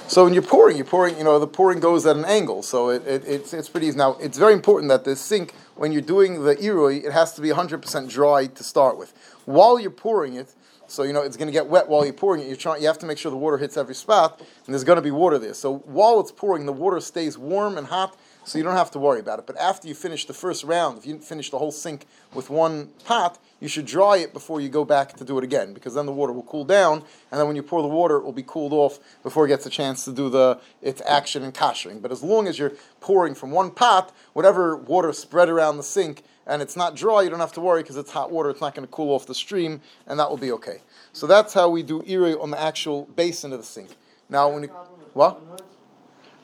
[0.09, 2.91] So when you're pouring, you're pouring, you know, the pouring goes at an angle, so
[2.91, 3.97] it, it, it's, it's pretty easy.
[3.97, 7.41] Now, it's very important that the sink, when you're doing the irui, it has to
[7.41, 9.15] be 100% dry to start with.
[9.47, 10.55] While you're pouring it,
[10.87, 12.49] so you know it's going to get wet while you're pouring it.
[12.49, 14.97] You're trying, you have to make sure the water hits every spot, and there's going
[14.97, 15.55] to be water there.
[15.55, 18.99] So while it's pouring, the water stays warm and hot so you don't have to
[18.99, 19.47] worry about it.
[19.47, 22.89] But after you finish the first round, if you finish the whole sink with one
[23.05, 26.05] pot, you should dry it before you go back to do it again, because then
[26.05, 28.43] the water will cool down, and then when you pour the water, it will be
[28.43, 32.03] cooled off before it gets a chance to do the its action and kashering.
[32.03, 36.25] But as long as you're pouring from one pot, whatever water spread around the sink
[36.45, 38.51] and it's not dry, you don't have to worry because it's hot water.
[38.51, 40.81] It's not going to cool off the stream, and that will be okay.
[41.13, 43.91] So that's how we do iri on the actual basin of the sink.
[44.29, 44.71] Now, when you
[45.15, 45.41] what?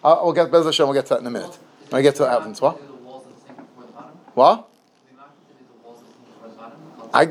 [0.05, 0.87] Uh, we'll get Bez Hashem.
[0.87, 1.59] We'll get to that in a minute.
[1.89, 2.77] When I get to the ovens, what?
[4.35, 4.68] What?
[7.13, 7.27] I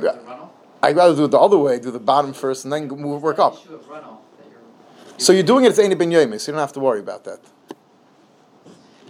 [0.84, 1.80] I'd rather do it the other way.
[1.80, 3.58] Do the bottom first, and then move work up.
[5.18, 6.12] So you're doing it as any ben.
[6.12, 7.40] So you don't have to worry about that.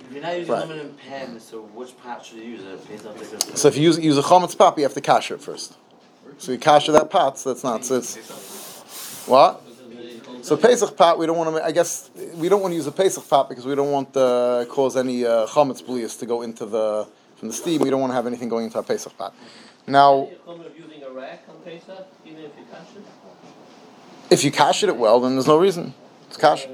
[0.08, 0.98] If you're not using Right.
[0.98, 2.62] pan, so which pot should you use?
[2.64, 5.74] It So if you use use a chametz pot, you have to kasher it first.
[6.38, 7.38] So you kasher that pot.
[7.38, 7.84] So that's not.
[7.84, 8.16] So it's
[9.28, 9.62] what?
[10.42, 11.66] So Pesach pot, we don't want to.
[11.66, 14.66] I guess we don't want to use a Pesach pot because we don't want to
[14.70, 17.82] cause any uh, chametz blias to go into the from the steam.
[17.82, 19.34] We don't want to have anything going into our Pesach pot.
[19.88, 20.30] Now,
[20.78, 22.52] using a rack on Pesach, even if
[24.44, 24.98] you catch it?
[24.98, 25.94] well, then there's no reason.
[26.28, 26.70] It's kasher.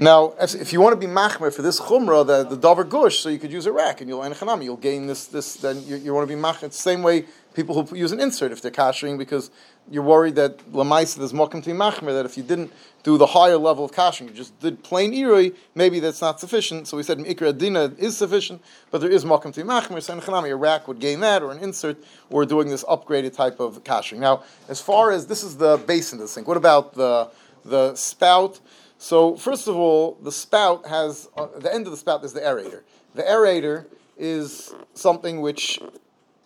[0.00, 3.28] Now, if, you want to be machmer for this chumrah, the, the davar gush, so
[3.28, 5.56] you could use a rack and you'll ein chanami, you'll gain this this.
[5.56, 6.64] Then you, you want to be machmer.
[6.64, 9.50] It's the same way people who use an insert if they're kashering because
[9.90, 13.26] you're worried that lamaisa there's mokum to be machmer that if you didn't do the
[13.26, 16.86] higher level of kashering, you just did plain irui, maybe that's not sufficient.
[16.86, 20.00] So we said ikra dina is sufficient, but there is mokum to be machmer.
[20.00, 21.96] So ein chanami, a rack would gain that or an insert
[22.30, 24.20] or doing this upgraded type of kashering.
[24.20, 27.30] Now, as far as this is the basin of the sink, what about the
[27.64, 28.60] the spout?
[28.98, 32.40] So first of all, the spout has uh, the end of the spout is the
[32.40, 32.82] aerator.
[33.14, 33.86] The aerator
[34.18, 35.80] is something which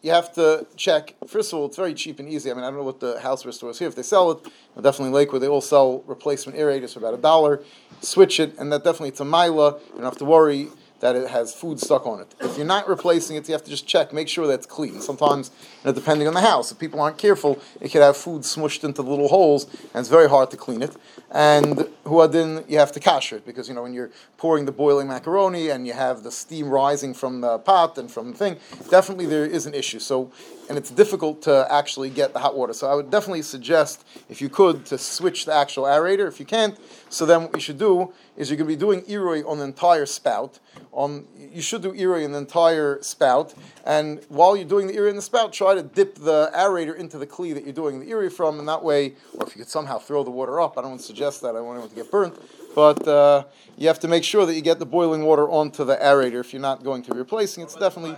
[0.02, 1.14] you have to check.
[1.26, 2.50] First of all, it's very cheap and easy.
[2.50, 4.44] I mean, I don't know what the house stores here if they sell it.
[4.76, 7.62] Definitely Lakewood, they all sell replacement aerators for about a dollar.
[8.02, 9.78] Switch it, and that definitely it's a mila.
[9.78, 10.68] You don't have to worry
[11.02, 12.32] that it has food stuck on it.
[12.40, 15.00] If you're not replacing it, you have to just check, make sure that it's clean.
[15.00, 15.50] Sometimes,
[15.82, 18.84] you know, depending on the house, if people aren't careful, it could have food smushed
[18.84, 20.96] into the little holes, and it's very hard to clean it.
[21.34, 25.08] And huadin, you have to kasher it because you know when you're pouring the boiling
[25.08, 28.58] macaroni and you have the steam rising from the pot and from the thing,
[28.90, 29.98] definitely there is an issue.
[29.98, 30.30] So,
[30.68, 32.74] and it's difficult to actually get the hot water.
[32.74, 36.28] So I would definitely suggest, if you could, to switch the actual aerator.
[36.28, 39.00] If you can't, so then what you should do is you're going to be doing
[39.02, 40.58] irui on the entire spout.
[40.92, 45.10] On you should do irui on the entire spout, and while you're doing the irui
[45.10, 48.06] in the spout, try to dip the aerator into the kli that you're doing the
[48.06, 50.82] irui from, and that way, or if you could somehow throw the water up, I
[50.82, 51.50] don't want to suggest that.
[51.50, 52.36] I don't want anyone to get burnt,
[52.74, 53.44] but uh,
[53.76, 56.40] you have to make sure that you get the boiling water onto the aerator.
[56.40, 58.16] If you're not going to be replacing, it's definitely.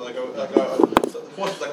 [0.00, 0.93] Like a like a,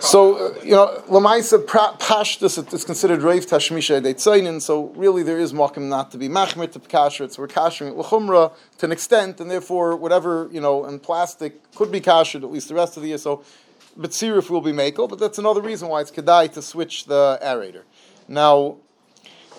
[0.01, 5.53] So, uh, you know, Lamaisa Pashtus is considered Reiv Tashmisha Deitzainin, so really there is
[5.53, 9.39] Makim not to be Machmir to Kasher, it's we're Kashering it L'chumra to an extent,
[9.39, 13.03] and therefore whatever, you know, in plastic could be Kashered at least the rest of
[13.03, 13.43] the year, so
[13.99, 17.83] Betsirif will be Mako, but that's another reason why it's Kedai to switch the aerator.
[18.27, 18.77] Now,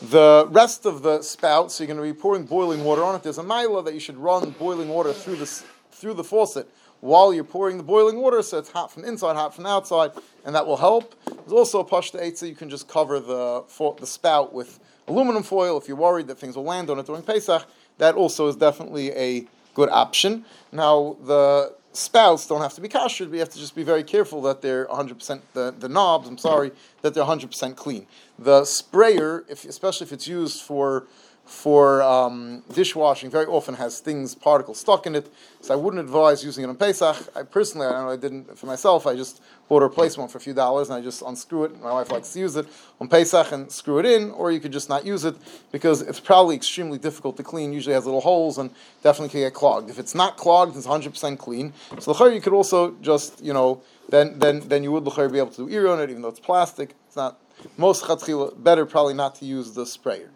[0.00, 3.22] the rest of the spout, so you're going to be pouring boiling water on it.
[3.22, 5.46] There's a mila that you should run boiling water through the
[5.92, 6.68] through the faucet
[7.02, 10.12] while you're pouring the boiling water, so it's hot from inside, hot from outside,
[10.44, 11.16] and that will help.
[11.26, 12.48] There's also a pashta eitzah.
[12.48, 16.38] You can just cover the fa- the spout with aluminum foil if you're worried that
[16.38, 17.66] things will land on it during Pesach.
[17.98, 20.44] That also is definitely a good option.
[20.70, 24.40] Now the spouts don't have to be kashered, we have to just be very careful
[24.42, 26.70] that they're 100%, the, the knobs, I'm sorry,
[27.02, 28.06] that they're 100% clean.
[28.38, 31.06] The sprayer, if, especially if it's used for
[31.44, 35.32] for um, dishwashing, very often has things, particles stuck in it.
[35.60, 37.16] So I wouldn't advise using it on Pesach.
[37.36, 39.06] I personally, I know, I didn't for myself.
[39.06, 41.80] I just bought a replacement for a few dollars and I just unscrew it.
[41.80, 42.66] My wife likes to use it
[43.00, 45.34] on Pesach and screw it in, or you could just not use it
[45.72, 47.72] because it's probably extremely difficult to clean.
[47.72, 48.70] Usually has little holes and
[49.02, 49.90] definitely can get clogged.
[49.90, 51.72] If it's not clogged, it's 100% clean.
[51.98, 55.50] So the you could also just, you know, then then then you would be able
[55.50, 56.94] to do ear on it, even though it's plastic.
[57.06, 57.38] It's not
[57.76, 60.30] most chatzchila better probably not to use the sprayer.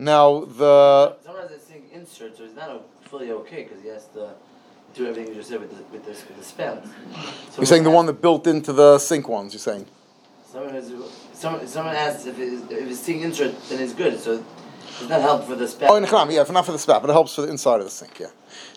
[0.00, 4.06] Now the sometimes it's saying insert, so it's not a fully okay because he has
[4.14, 4.30] to
[4.94, 6.82] do everything you just said with the with the, with the spout.
[7.50, 9.52] So you're saying the one that built into the sink ones.
[9.52, 9.84] You're saying.
[10.50, 10.90] Someone has,
[11.34, 14.18] someone someone asks if it's, if it's saying insert, then it's good.
[14.18, 14.42] So
[15.00, 15.90] it's not help for the spout.
[15.90, 17.84] Oh, in Chlam, yeah, not for the spout, but it helps for the inside of
[17.84, 18.18] the sink.
[18.20, 18.28] Yeah.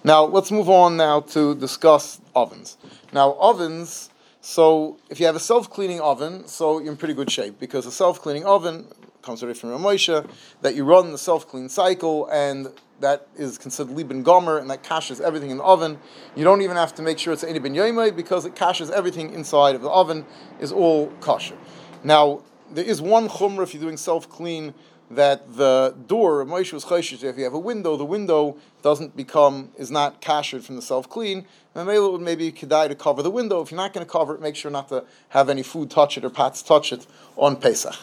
[0.04, 2.78] Now let's move on now to discuss ovens.
[3.14, 4.10] Now ovens.
[4.42, 7.94] So if you have a self-cleaning oven, so you're in pretty good shape because a
[7.94, 8.88] self-cleaning oven
[9.24, 10.30] comes already from Ramosha
[10.62, 12.68] that you run the self-clean cycle and
[13.00, 15.98] that is considered liben gomer and that caches everything in the oven.
[16.36, 19.34] You don't even have to make sure it's any ben yoimei because it caches everything
[19.34, 20.26] inside of the oven
[20.60, 21.58] is all kosher.
[22.04, 24.74] Now there is one chumrah if you're doing self-clean
[25.16, 29.72] that the door, Moshe was chayshish, if you have a window, the window doesn't become,
[29.78, 33.30] is not kashered from the self-clean, then maybe it would maybe kedai to cover the
[33.32, 33.62] window.
[33.62, 36.18] If you're not going to cover it, make sure not to have any food touch
[36.18, 37.06] it or pots touch it
[37.36, 37.96] on Pesach.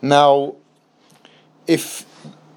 [0.00, 0.56] Now,
[1.66, 2.06] if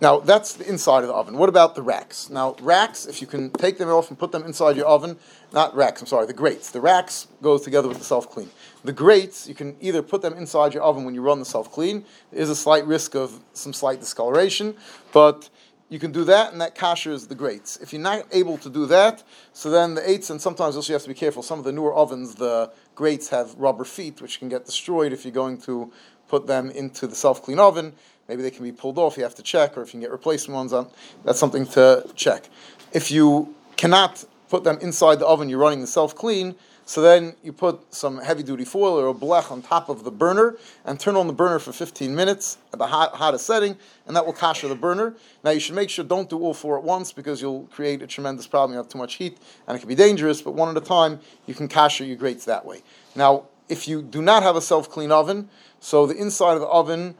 [0.02, 1.38] now that's the inside of the oven.
[1.38, 2.30] What about the racks?
[2.30, 5.18] Now racks, if you can take them off and put them inside your oven,
[5.54, 6.02] not racks.
[6.02, 6.70] I'm sorry, the grates.
[6.72, 8.50] The racks goes together with the self clean.
[8.84, 11.72] The grates, you can either put them inside your oven when you run the self
[11.72, 12.06] clean.
[12.32, 14.76] There is a slight risk of some slight discoloration,
[15.14, 15.50] but
[15.88, 17.78] you can do that, and that kashers the grates.
[17.78, 20.96] If you're not able to do that, so then the eights, and sometimes also you
[20.96, 21.44] have to be careful.
[21.44, 25.24] Some of the newer ovens, the grates have rubber feet, which can get destroyed if
[25.24, 25.92] you're going to
[26.28, 27.94] put them into the self clean oven.
[28.28, 29.18] Maybe they can be pulled off.
[29.18, 30.88] You have to check, or if you can get replacement ones on,
[31.24, 32.50] that's something to check.
[32.92, 36.56] If you cannot put them inside the oven, you're running the self clean.
[36.88, 40.12] So then you put some heavy duty foil or a blech on top of the
[40.12, 44.16] burner and turn on the burner for 15 minutes at the hot, hottest setting, and
[44.16, 45.16] that will kasher the burner.
[45.44, 48.08] Now you should make sure don't do all four at once because you'll create a
[48.08, 48.74] tremendous problem.
[48.74, 51.20] You have too much heat and it can be dangerous, but one at a time
[51.48, 52.84] you can kasher your grates that way.
[53.16, 56.68] Now, if you do not have a self clean oven, so the inside of the
[56.68, 57.16] oven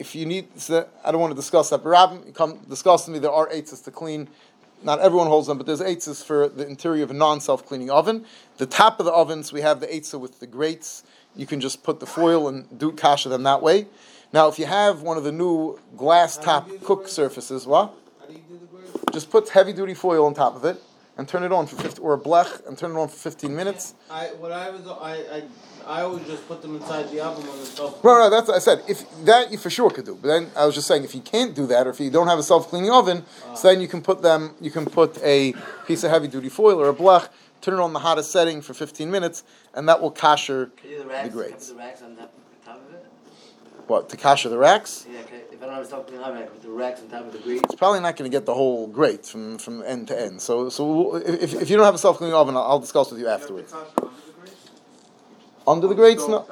[0.00, 0.48] if you need,
[1.04, 3.18] I don't want to discuss that, but Rabbi, come discuss to me.
[3.18, 4.28] There are eitzes to clean.
[4.82, 8.24] Not everyone holds them, but there's eitzes for the interior of a non-self-cleaning oven.
[8.56, 11.04] The top of the ovens, we have the eitzah with the grates.
[11.36, 13.88] You can just put the foil and do kasher them that way.
[14.32, 17.94] Now, if you have one of the new glass top cook surfaces, what?
[19.12, 20.82] Just put heavy-duty foil on top of it
[21.20, 23.54] and turn it on for 50, or a blech and turn it on for 15
[23.54, 23.94] minutes.
[24.10, 25.42] I what I was I, I
[25.86, 28.02] I always just put them inside the oven on the self.
[28.02, 28.82] No, no, that's what I said.
[28.88, 31.20] If that you for sure could do, but then I was just saying if you
[31.20, 33.54] can't do that, or if you don't have a self-cleaning oven, ah.
[33.54, 34.54] so then you can put them.
[34.62, 35.52] You can put a
[35.86, 37.28] piece of heavy-duty foil or a blech,
[37.60, 41.04] turn it on the hottest setting for 15 minutes, and that will kasher Can the
[41.04, 41.68] racks, the grates.
[41.68, 42.32] The racks on top,
[42.64, 43.04] top of it?
[43.88, 45.06] What to kasher the racks?
[45.06, 45.49] Yeah, okay.
[45.60, 47.60] If I don't have a self-cleaning I put the racks on top of the grate.
[47.64, 50.40] It's probably not going to get the whole grate from, from end to end.
[50.40, 53.28] So so if, if you don't have a self-cleaning oven, I'll, I'll discuss with you
[53.28, 53.74] afterwards.
[55.66, 56.46] Under the grates, no.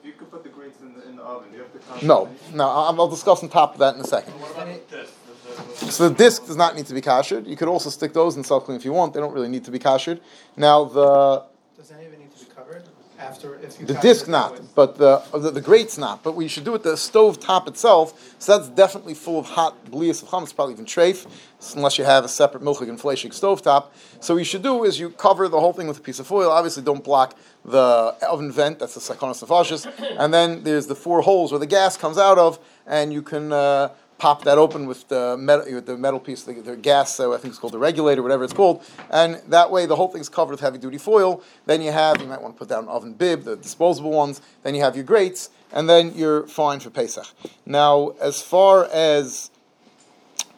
[0.00, 2.02] If you could put the grates in the, in the oven, you have to count.
[2.04, 4.32] No, no, I'll, I'll discuss on top of that in a second.
[4.40, 5.10] What about this?
[5.10, 7.46] The- the- So the disc does not need to be kashered.
[7.46, 9.12] You could also stick those in self clean if you want.
[9.12, 10.22] They don't really need to be kashered.
[10.56, 11.44] Now the
[11.76, 12.82] Does any of it need to be covered
[13.24, 13.86] after if you?
[13.86, 16.22] the disc not, with- but the, the the grate's not.
[16.22, 18.34] But we should do it the stove top itself.
[18.38, 21.26] So that's definitely full of hot blias of chametz, probably even treif,
[21.74, 23.94] unless you have a separate milchig and fleshig stove top.
[24.20, 26.26] So what you should do is you cover the whole thing with a piece of
[26.26, 26.50] foil.
[26.50, 28.78] Obviously, don't block the oven vent.
[28.78, 29.82] That's the nefashis.
[30.18, 33.52] And then there's the four holes where the gas comes out of, and you can.
[33.52, 37.32] Uh, Pop that open with the metal, with the metal piece, the, the gas, uh,
[37.32, 40.28] I think it's called the regulator, whatever it's called, and that way the whole thing's
[40.28, 41.42] covered with heavy duty foil.
[41.66, 44.40] Then you have, you might want to put down an oven bib, the disposable ones.
[44.62, 47.26] Then you have your grates, and then you're fine for Pesach.
[47.66, 49.50] Now, as far as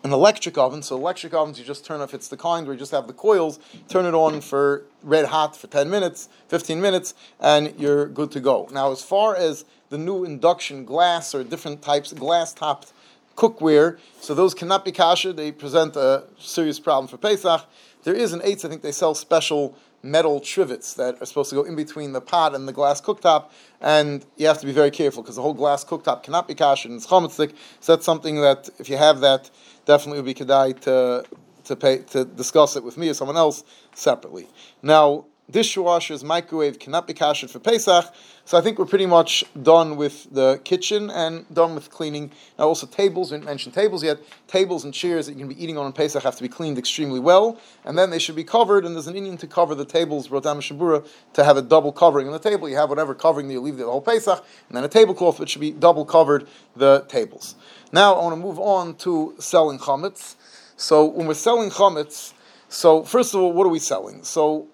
[0.05, 2.79] an electric oven, so electric ovens, you just turn off, it's the kind where you
[2.79, 7.15] just have the coils, turn it on for red hot for 10 minutes, 15 minutes,
[7.41, 8.69] and you're good to go.
[8.71, 12.93] Now, as far as the new induction glass or different types glass topped
[13.37, 17.65] cookware, so those cannot be kosher, they present a serious problem for Pesach.
[18.03, 21.57] There is an eights, I think they sell special metal trivets that are supposed to
[21.57, 24.91] go in between the pot and the glass cooktop, and you have to be very
[24.91, 27.55] careful because the whole glass cooktop cannot be kosher and it's chametzik.
[27.81, 29.51] So that's something that if you have that,
[29.85, 31.25] definitely would be kedai to
[31.65, 34.47] to pay to discuss it with me or someone else separately.
[34.83, 38.13] Now, dishwashers, microwave cannot be kashed for Pesach,
[38.45, 42.31] so I think we're pretty much done with the kitchen and done with cleaning.
[42.59, 44.19] Now, also tables, we didn't mention tables yet.
[44.49, 46.79] Tables and chairs that you can be eating on in Pesach have to be cleaned
[46.79, 49.85] extremely well, and then they should be covered, and there's an Indian to cover the
[49.85, 52.69] tables, Rotam Shabura, to have a double covering on the table.
[52.69, 55.51] You have whatever covering that you leave the whole Pesach, and then a tablecloth, which
[55.51, 57.55] should be double covered the tables.
[57.93, 60.35] Now, I want to move on to selling chametz.
[60.77, 62.33] So, when we're selling chametz,
[62.69, 64.25] so first of all, what are we selling?
[64.25, 64.69] So,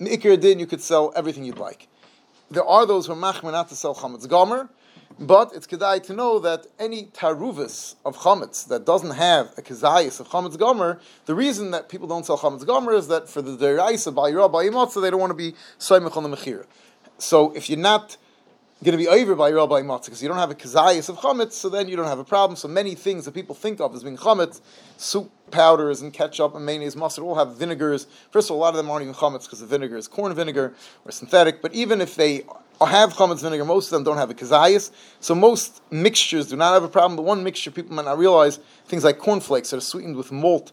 [0.00, 1.88] Nikir din, you could sell everything you'd like.
[2.50, 4.68] There are those who are machmer not to sell chametz gomer,
[5.18, 10.20] but it's kedai to know that any taruvis of chametz that doesn't have a kezayis
[10.20, 13.56] of chametz gomer, the reason that people don't sell chametz gomer is that for the
[13.56, 16.64] deraisa by Yerah by Yimotza, they don't want to be soymech on the mechira.
[17.18, 18.16] So if you're not
[18.84, 21.52] going to be over by Rabbi Matzah because you don't have a kazayas of chametz,
[21.52, 22.56] so then you don't have a problem.
[22.56, 24.60] So many things that people think of as being chametz,
[24.96, 28.06] soup powders and ketchup and mayonnaise, mustard, all have vinegars.
[28.30, 30.32] First of all, a lot of them aren't even chametz because the vinegar is corn
[30.32, 30.74] vinegar
[31.04, 31.60] or synthetic.
[31.60, 32.44] But even if they
[32.80, 34.92] have chametz vinegar, most of them don't have a kazayas.
[35.18, 37.16] So most mixtures do not have a problem.
[37.16, 40.70] The one mixture people might not realize, things like cornflakes that are sweetened with malt,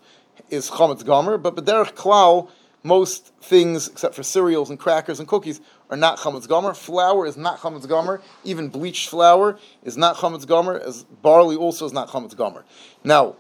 [0.51, 1.39] is chametz gomer.
[1.39, 2.49] But b'derech klal,
[2.83, 5.59] most things, except for cereals and crackers and cookies,
[5.89, 6.73] are not chametz gomer.
[6.73, 8.21] Flour is not chametz gomer.
[8.43, 10.79] Even bleached flour is not chametz gomer.
[10.79, 12.65] As barley also is not chametz gomer.
[13.03, 13.35] Now,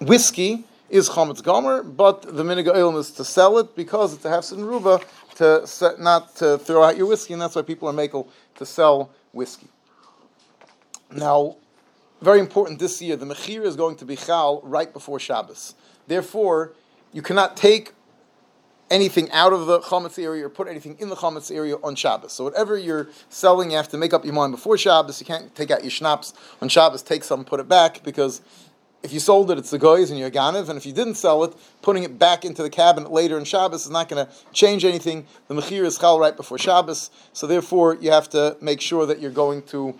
[0.00, 4.58] whiskey is chametz gomer, but the oil is to sell it because it's a hefsid
[4.58, 5.00] ruba
[5.36, 8.66] to set, not to throw out your whiskey, and that's why people are makel to
[8.66, 9.68] sell whiskey.
[11.12, 11.56] Now,
[12.20, 15.74] very important this year, the mechir is going to be chal right before Shabbos.
[16.06, 16.72] Therefore,
[17.12, 17.94] you cannot take
[18.90, 22.32] anything out of the chametz area or put anything in the chametz area on Shabbos.
[22.32, 25.20] So whatever you're selling, you have to make up your mind before Shabbos.
[25.20, 28.42] You can't take out your schnapps on Shabbos, take some, put it back, because
[29.02, 31.42] if you sold it, it's the goys and you're ganiv, and if you didn't sell
[31.44, 34.84] it, putting it back into the cabinet later in Shabbos is not going to change
[34.84, 35.26] anything.
[35.48, 39.20] The mechir is chal right before Shabbos, so therefore you have to make sure that
[39.20, 39.98] you're going to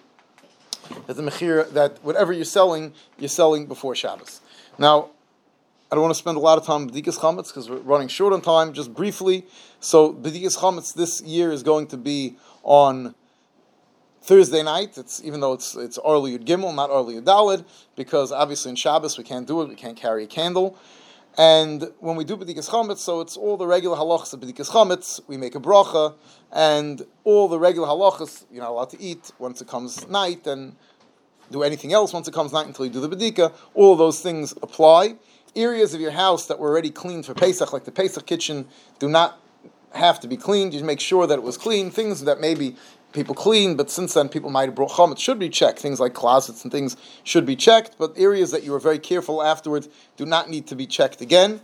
[1.06, 4.40] that the mechir that whatever you're selling, you're selling before Shabbos.
[4.76, 5.10] Now,
[5.90, 8.06] I don't want to spend a lot of time on Bedikas Chametz because we're running
[8.06, 8.72] short on time.
[8.72, 9.44] Just briefly,
[9.80, 13.16] so Bedikas Chametz this year is going to be on
[14.22, 14.96] Thursday night.
[14.96, 17.64] It's even though it's it's Arli Yud Gimel, not Arli Yud Dalid,
[17.96, 19.68] because obviously in Shabbos we can't do it.
[19.68, 20.78] We can't carry a candle.
[21.36, 25.20] And when we do B'dikas Chametz, so it's all the regular halachas of B'dikas Chametz.
[25.26, 26.14] We make a bracha,
[26.52, 30.76] and all the regular halachas, you're not allowed to eat once it comes night, and
[31.50, 33.52] do anything else once it comes night until you do the B'dika.
[33.74, 35.16] All those things apply.
[35.56, 38.66] Areas of your house that were already cleaned for Pesach, like the Pesach kitchen,
[38.98, 39.38] do not
[39.92, 40.74] have to be cleaned.
[40.74, 41.90] You make sure that it was clean.
[41.90, 42.76] Things that maybe
[43.12, 45.80] people clean, but since then people might have brought chametz should be checked.
[45.80, 49.42] Things like closets and things should be checked, but areas that you were very careful
[49.42, 51.60] afterwards do not need to be checked again.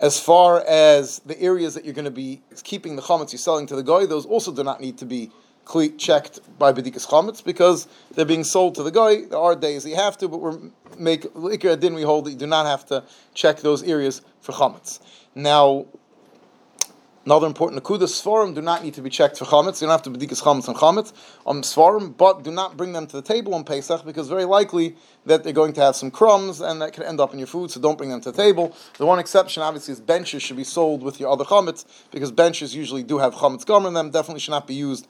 [0.00, 3.66] As far as the areas that you're going to be keeping the chametz you're selling
[3.66, 5.30] to the guy, those also do not need to be
[5.98, 9.24] checked by bedikas chametz because they're being sold to the guy.
[9.24, 10.58] There are days you have to, but we're
[10.98, 13.04] make ikar din we hold that you do not have to
[13.34, 15.00] check those areas for chametz.
[15.34, 15.86] Now,
[17.26, 19.80] Another important nakuda, svarim do not need to be checked for chametz.
[19.80, 21.14] You don't have to bedikas chametz and chametz
[21.46, 24.94] on svarim, but do not bring them to the table on Pesach because very likely
[25.24, 27.70] that they're going to have some crumbs and that could end up in your food.
[27.70, 28.76] So don't bring them to the table.
[28.98, 32.74] The one exception, obviously, is benchers should be sold with your other chametz because benchers
[32.74, 34.10] usually do have chametz gomer in them.
[34.10, 35.08] Definitely should not be used.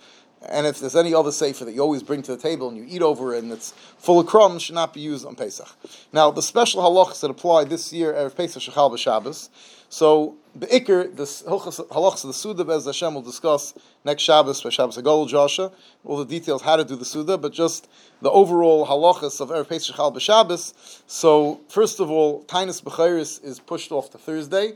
[0.49, 2.85] And if there's any other sefer that you always bring to the table and you
[2.89, 5.69] eat over it and it's full of crumbs, should not be used on Pesach.
[6.13, 9.49] Now, the special halachas that apply this year, Erev Pesach Shechal B'Shabbos,
[9.89, 13.75] so the Iker, the halachas of the Suda, as Hashem will discuss
[14.05, 15.73] next Shabbos by Shabbos Agol Joshua,
[16.05, 17.89] all the details how to do the Suda, but just
[18.21, 21.01] the overall halachas of Erev Pesach Shechal B'Shabbos.
[21.07, 24.75] So first of all, Tainus B'Chayris is pushed off to Thursday.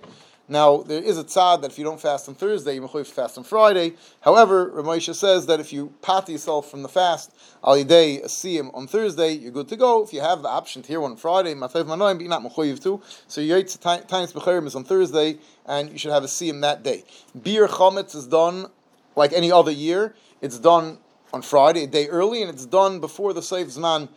[0.51, 3.37] Now, there is a tzad that if you don't fast on Thursday, you may fast
[3.37, 3.93] on Friday.
[4.23, 8.27] However, Rav Moshe says that if you pat yourself from the fast, al yidei uh,
[8.27, 10.03] asiyim on Thursday, you're good to go.
[10.03, 12.83] If you have the option to hear one on Friday, matayv manoim, but not mechoyiv
[12.83, 13.03] too.
[13.27, 17.05] So your times bechirim is on Thursday, and you should have a siyim that day.
[17.39, 18.69] Biur chometz is done
[19.17, 20.15] like any other year.
[20.41, 20.97] It's done
[21.35, 24.09] on Friday, a day early, and it's done before the Seif Zman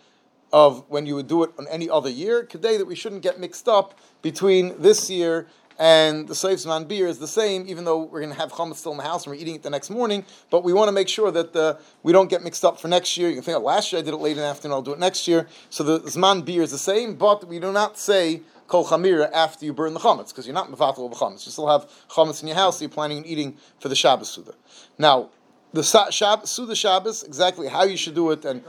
[0.54, 2.44] of when you would do it on any other year.
[2.44, 5.48] Today, that we shouldn't get mixed up between this year
[5.82, 8.76] and the Seif Zman biur is the same, even though we're going to have chametz
[8.76, 10.24] still in the house and we're eating it the next morning.
[10.52, 13.18] But we want to make sure that uh, we don't get mixed up for next
[13.18, 13.30] year.
[13.30, 14.94] You can think, oh, last year I did it late in the afternoon, I'll do
[14.94, 15.48] it next year.
[15.72, 19.66] So the Zman biur is the same, but we do not say kol chamira after
[19.66, 21.48] you burn the chametz because you're not mevatel the chametz.
[21.48, 22.78] You still have chametz in your house.
[22.78, 24.54] So you're planning on eating for the Shabbos Suda.
[25.00, 25.32] Now,
[25.74, 28.62] the Shab- Suda Shabbos, exactly how you should do it, and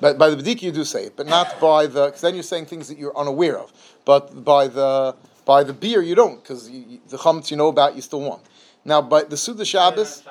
[0.00, 2.42] by, by the bedika you do say it, but not by the because then you're
[2.42, 3.72] saying things that you're unaware of.
[4.04, 5.14] But by the
[5.44, 8.42] by the biur you don't because the chametz you know about you still want.
[8.84, 10.22] Now by the Suda Shabbos.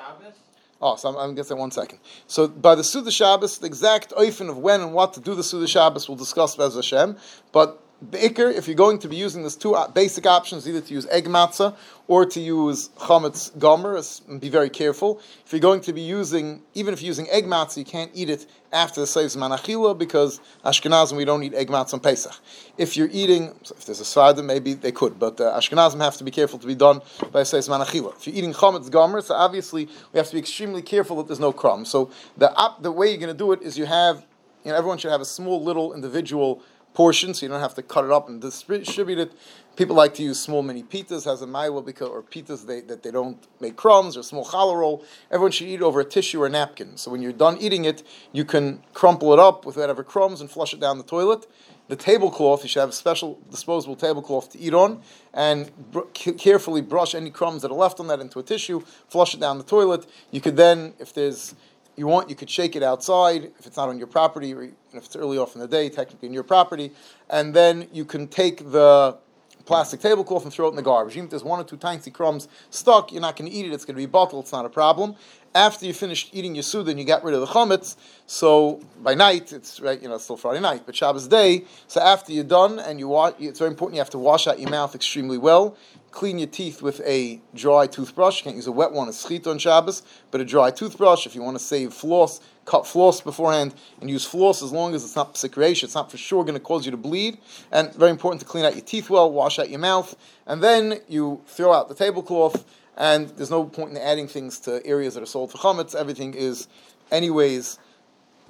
[0.80, 1.98] Oh, so I'm, I'm say one second.
[2.26, 5.42] So by the Suda Shabbos, the exact oifen of when and what to do the
[5.42, 7.16] Suda Shabbos we'll discuss Bez Hashem.
[7.52, 11.06] But Be'ikr, if you're going to be using these two basic options, either to use
[11.06, 11.74] egg matzah
[12.06, 13.98] or to use chametz gomer,
[14.40, 15.20] be very careful.
[15.46, 18.28] If you're going to be using, even if you're using egg matzah, you can't eat
[18.28, 22.34] it after the Seif Manachila because Ashkenazim, we don't eat egg matzah on Pesach.
[22.76, 26.24] If you're eating, if there's a Sefardim, maybe they could, but uh, Ashkenazim have to
[26.24, 27.00] be careful to be done
[27.32, 28.14] by Seif Manachila.
[28.16, 31.40] If you're eating chametz gomer, so obviously we have to be extremely careful that there's
[31.40, 31.90] no crumbs.
[31.90, 34.26] So the, op- the way you're going to do it is you have,
[34.64, 36.62] you know, everyone should have a small little individual
[36.94, 39.32] portion, so you don't have to cut it up and distribute it.
[39.76, 43.02] People like to use small mini pitas as a maila because or pitas they, that
[43.02, 45.04] they don't make crumbs or small challah roll.
[45.32, 46.96] Everyone should eat over a tissue or a napkin.
[46.96, 50.48] So when you're done eating it, you can crumple it up with whatever crumbs and
[50.48, 51.46] flush it down the toilet.
[51.88, 55.02] The tablecloth, you should have a special disposable tablecloth to eat on,
[55.34, 58.80] and br- carefully brush any crumbs that are left on that into a tissue.
[59.08, 60.06] Flush it down the toilet.
[60.30, 61.54] You could then, if there's
[61.96, 64.72] you want, you could shake it outside if it's not on your property, or if
[64.92, 66.90] it's early off in the day, technically in your property,
[67.30, 69.16] and then you can take the
[69.64, 71.14] plastic tablecloth and throw it in the garbage.
[71.14, 73.72] Even if there's one or two tiny crumbs stuck, you're not going to eat it.
[73.72, 74.44] It's going to be bottled.
[74.44, 75.16] It's not a problem.
[75.54, 79.14] After you finished eating your suda and you got rid of the chametz, so by
[79.14, 81.64] night it's right, you know, it's still Friday night, but Shabbos day.
[81.86, 83.94] So after you're done and you wash, it's very important.
[83.94, 85.76] You have to wash out your mouth extremely well.
[86.14, 88.38] Clean your teeth with a dry toothbrush.
[88.38, 91.26] You can't use a wet one, a schita on Shabbos, but a dry toothbrush.
[91.26, 95.02] If you want to save floss, cut floss beforehand and use floss as long as
[95.02, 95.82] it's not psik reisha.
[95.82, 97.38] It's not for sure going to cause you to bleed.
[97.72, 100.14] And very important to clean out your teeth well, wash out your mouth,
[100.46, 102.64] and then you throw out the tablecloth.
[102.96, 105.96] And there's no point in adding things to areas that are sold for chametz.
[105.96, 106.68] Everything is,
[107.10, 107.80] anyways,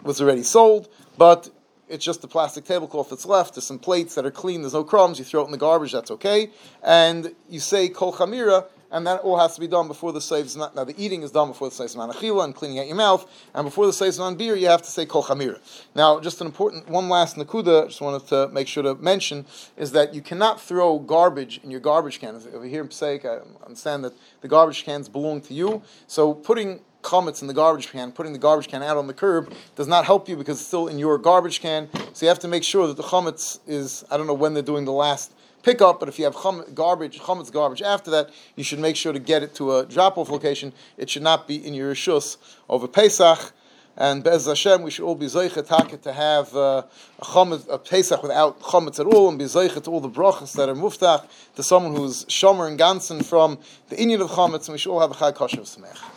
[0.02, 1.48] was already sold, but
[1.88, 3.54] it's just the plastic tablecloth that's left.
[3.54, 4.62] There's some plates that are clean.
[4.62, 5.18] There's no crumbs.
[5.18, 5.92] You throw it in the garbage.
[5.92, 6.50] That's okay.
[6.82, 10.56] And you say kol chamira, and that all has to be done before the saves.
[10.56, 13.64] Now the eating is done before the saves manachila and cleaning out your mouth, and
[13.64, 15.58] before the saves on biur, you have to say kol chamira.
[15.94, 17.88] Now, just an important one last nakuda.
[17.88, 19.44] Just wanted to make sure to mention
[19.76, 22.34] is that you cannot throw garbage in your garbage can.
[22.34, 25.82] Over here in Passaic, I understand that the garbage cans belong to you.
[26.06, 29.52] So putting chametz in the garbage can, putting the garbage can out on the curb
[29.76, 31.88] does not help you because it's still in your garbage can.
[32.14, 34.62] So you have to make sure that the chametz is, I don't know when they're
[34.62, 35.32] doing the last
[35.62, 36.36] pickup, but if you have
[36.74, 40.28] garbage, chametz garbage after that, you should make sure to get it to a drop-off
[40.28, 40.72] location.
[40.98, 42.36] It should not be in your rishus
[42.68, 43.52] over Pesach.
[43.96, 46.82] And Bez Hashem, we should all be zeicha to have uh,
[47.20, 50.52] a, chametz, a Pesach without chametz at all, and be zeicha to all the brachas
[50.56, 53.56] that are muftach to someone who's shomer and gansen from
[53.90, 56.13] the Indian of chametz, and we should all have a chag kosher of samech.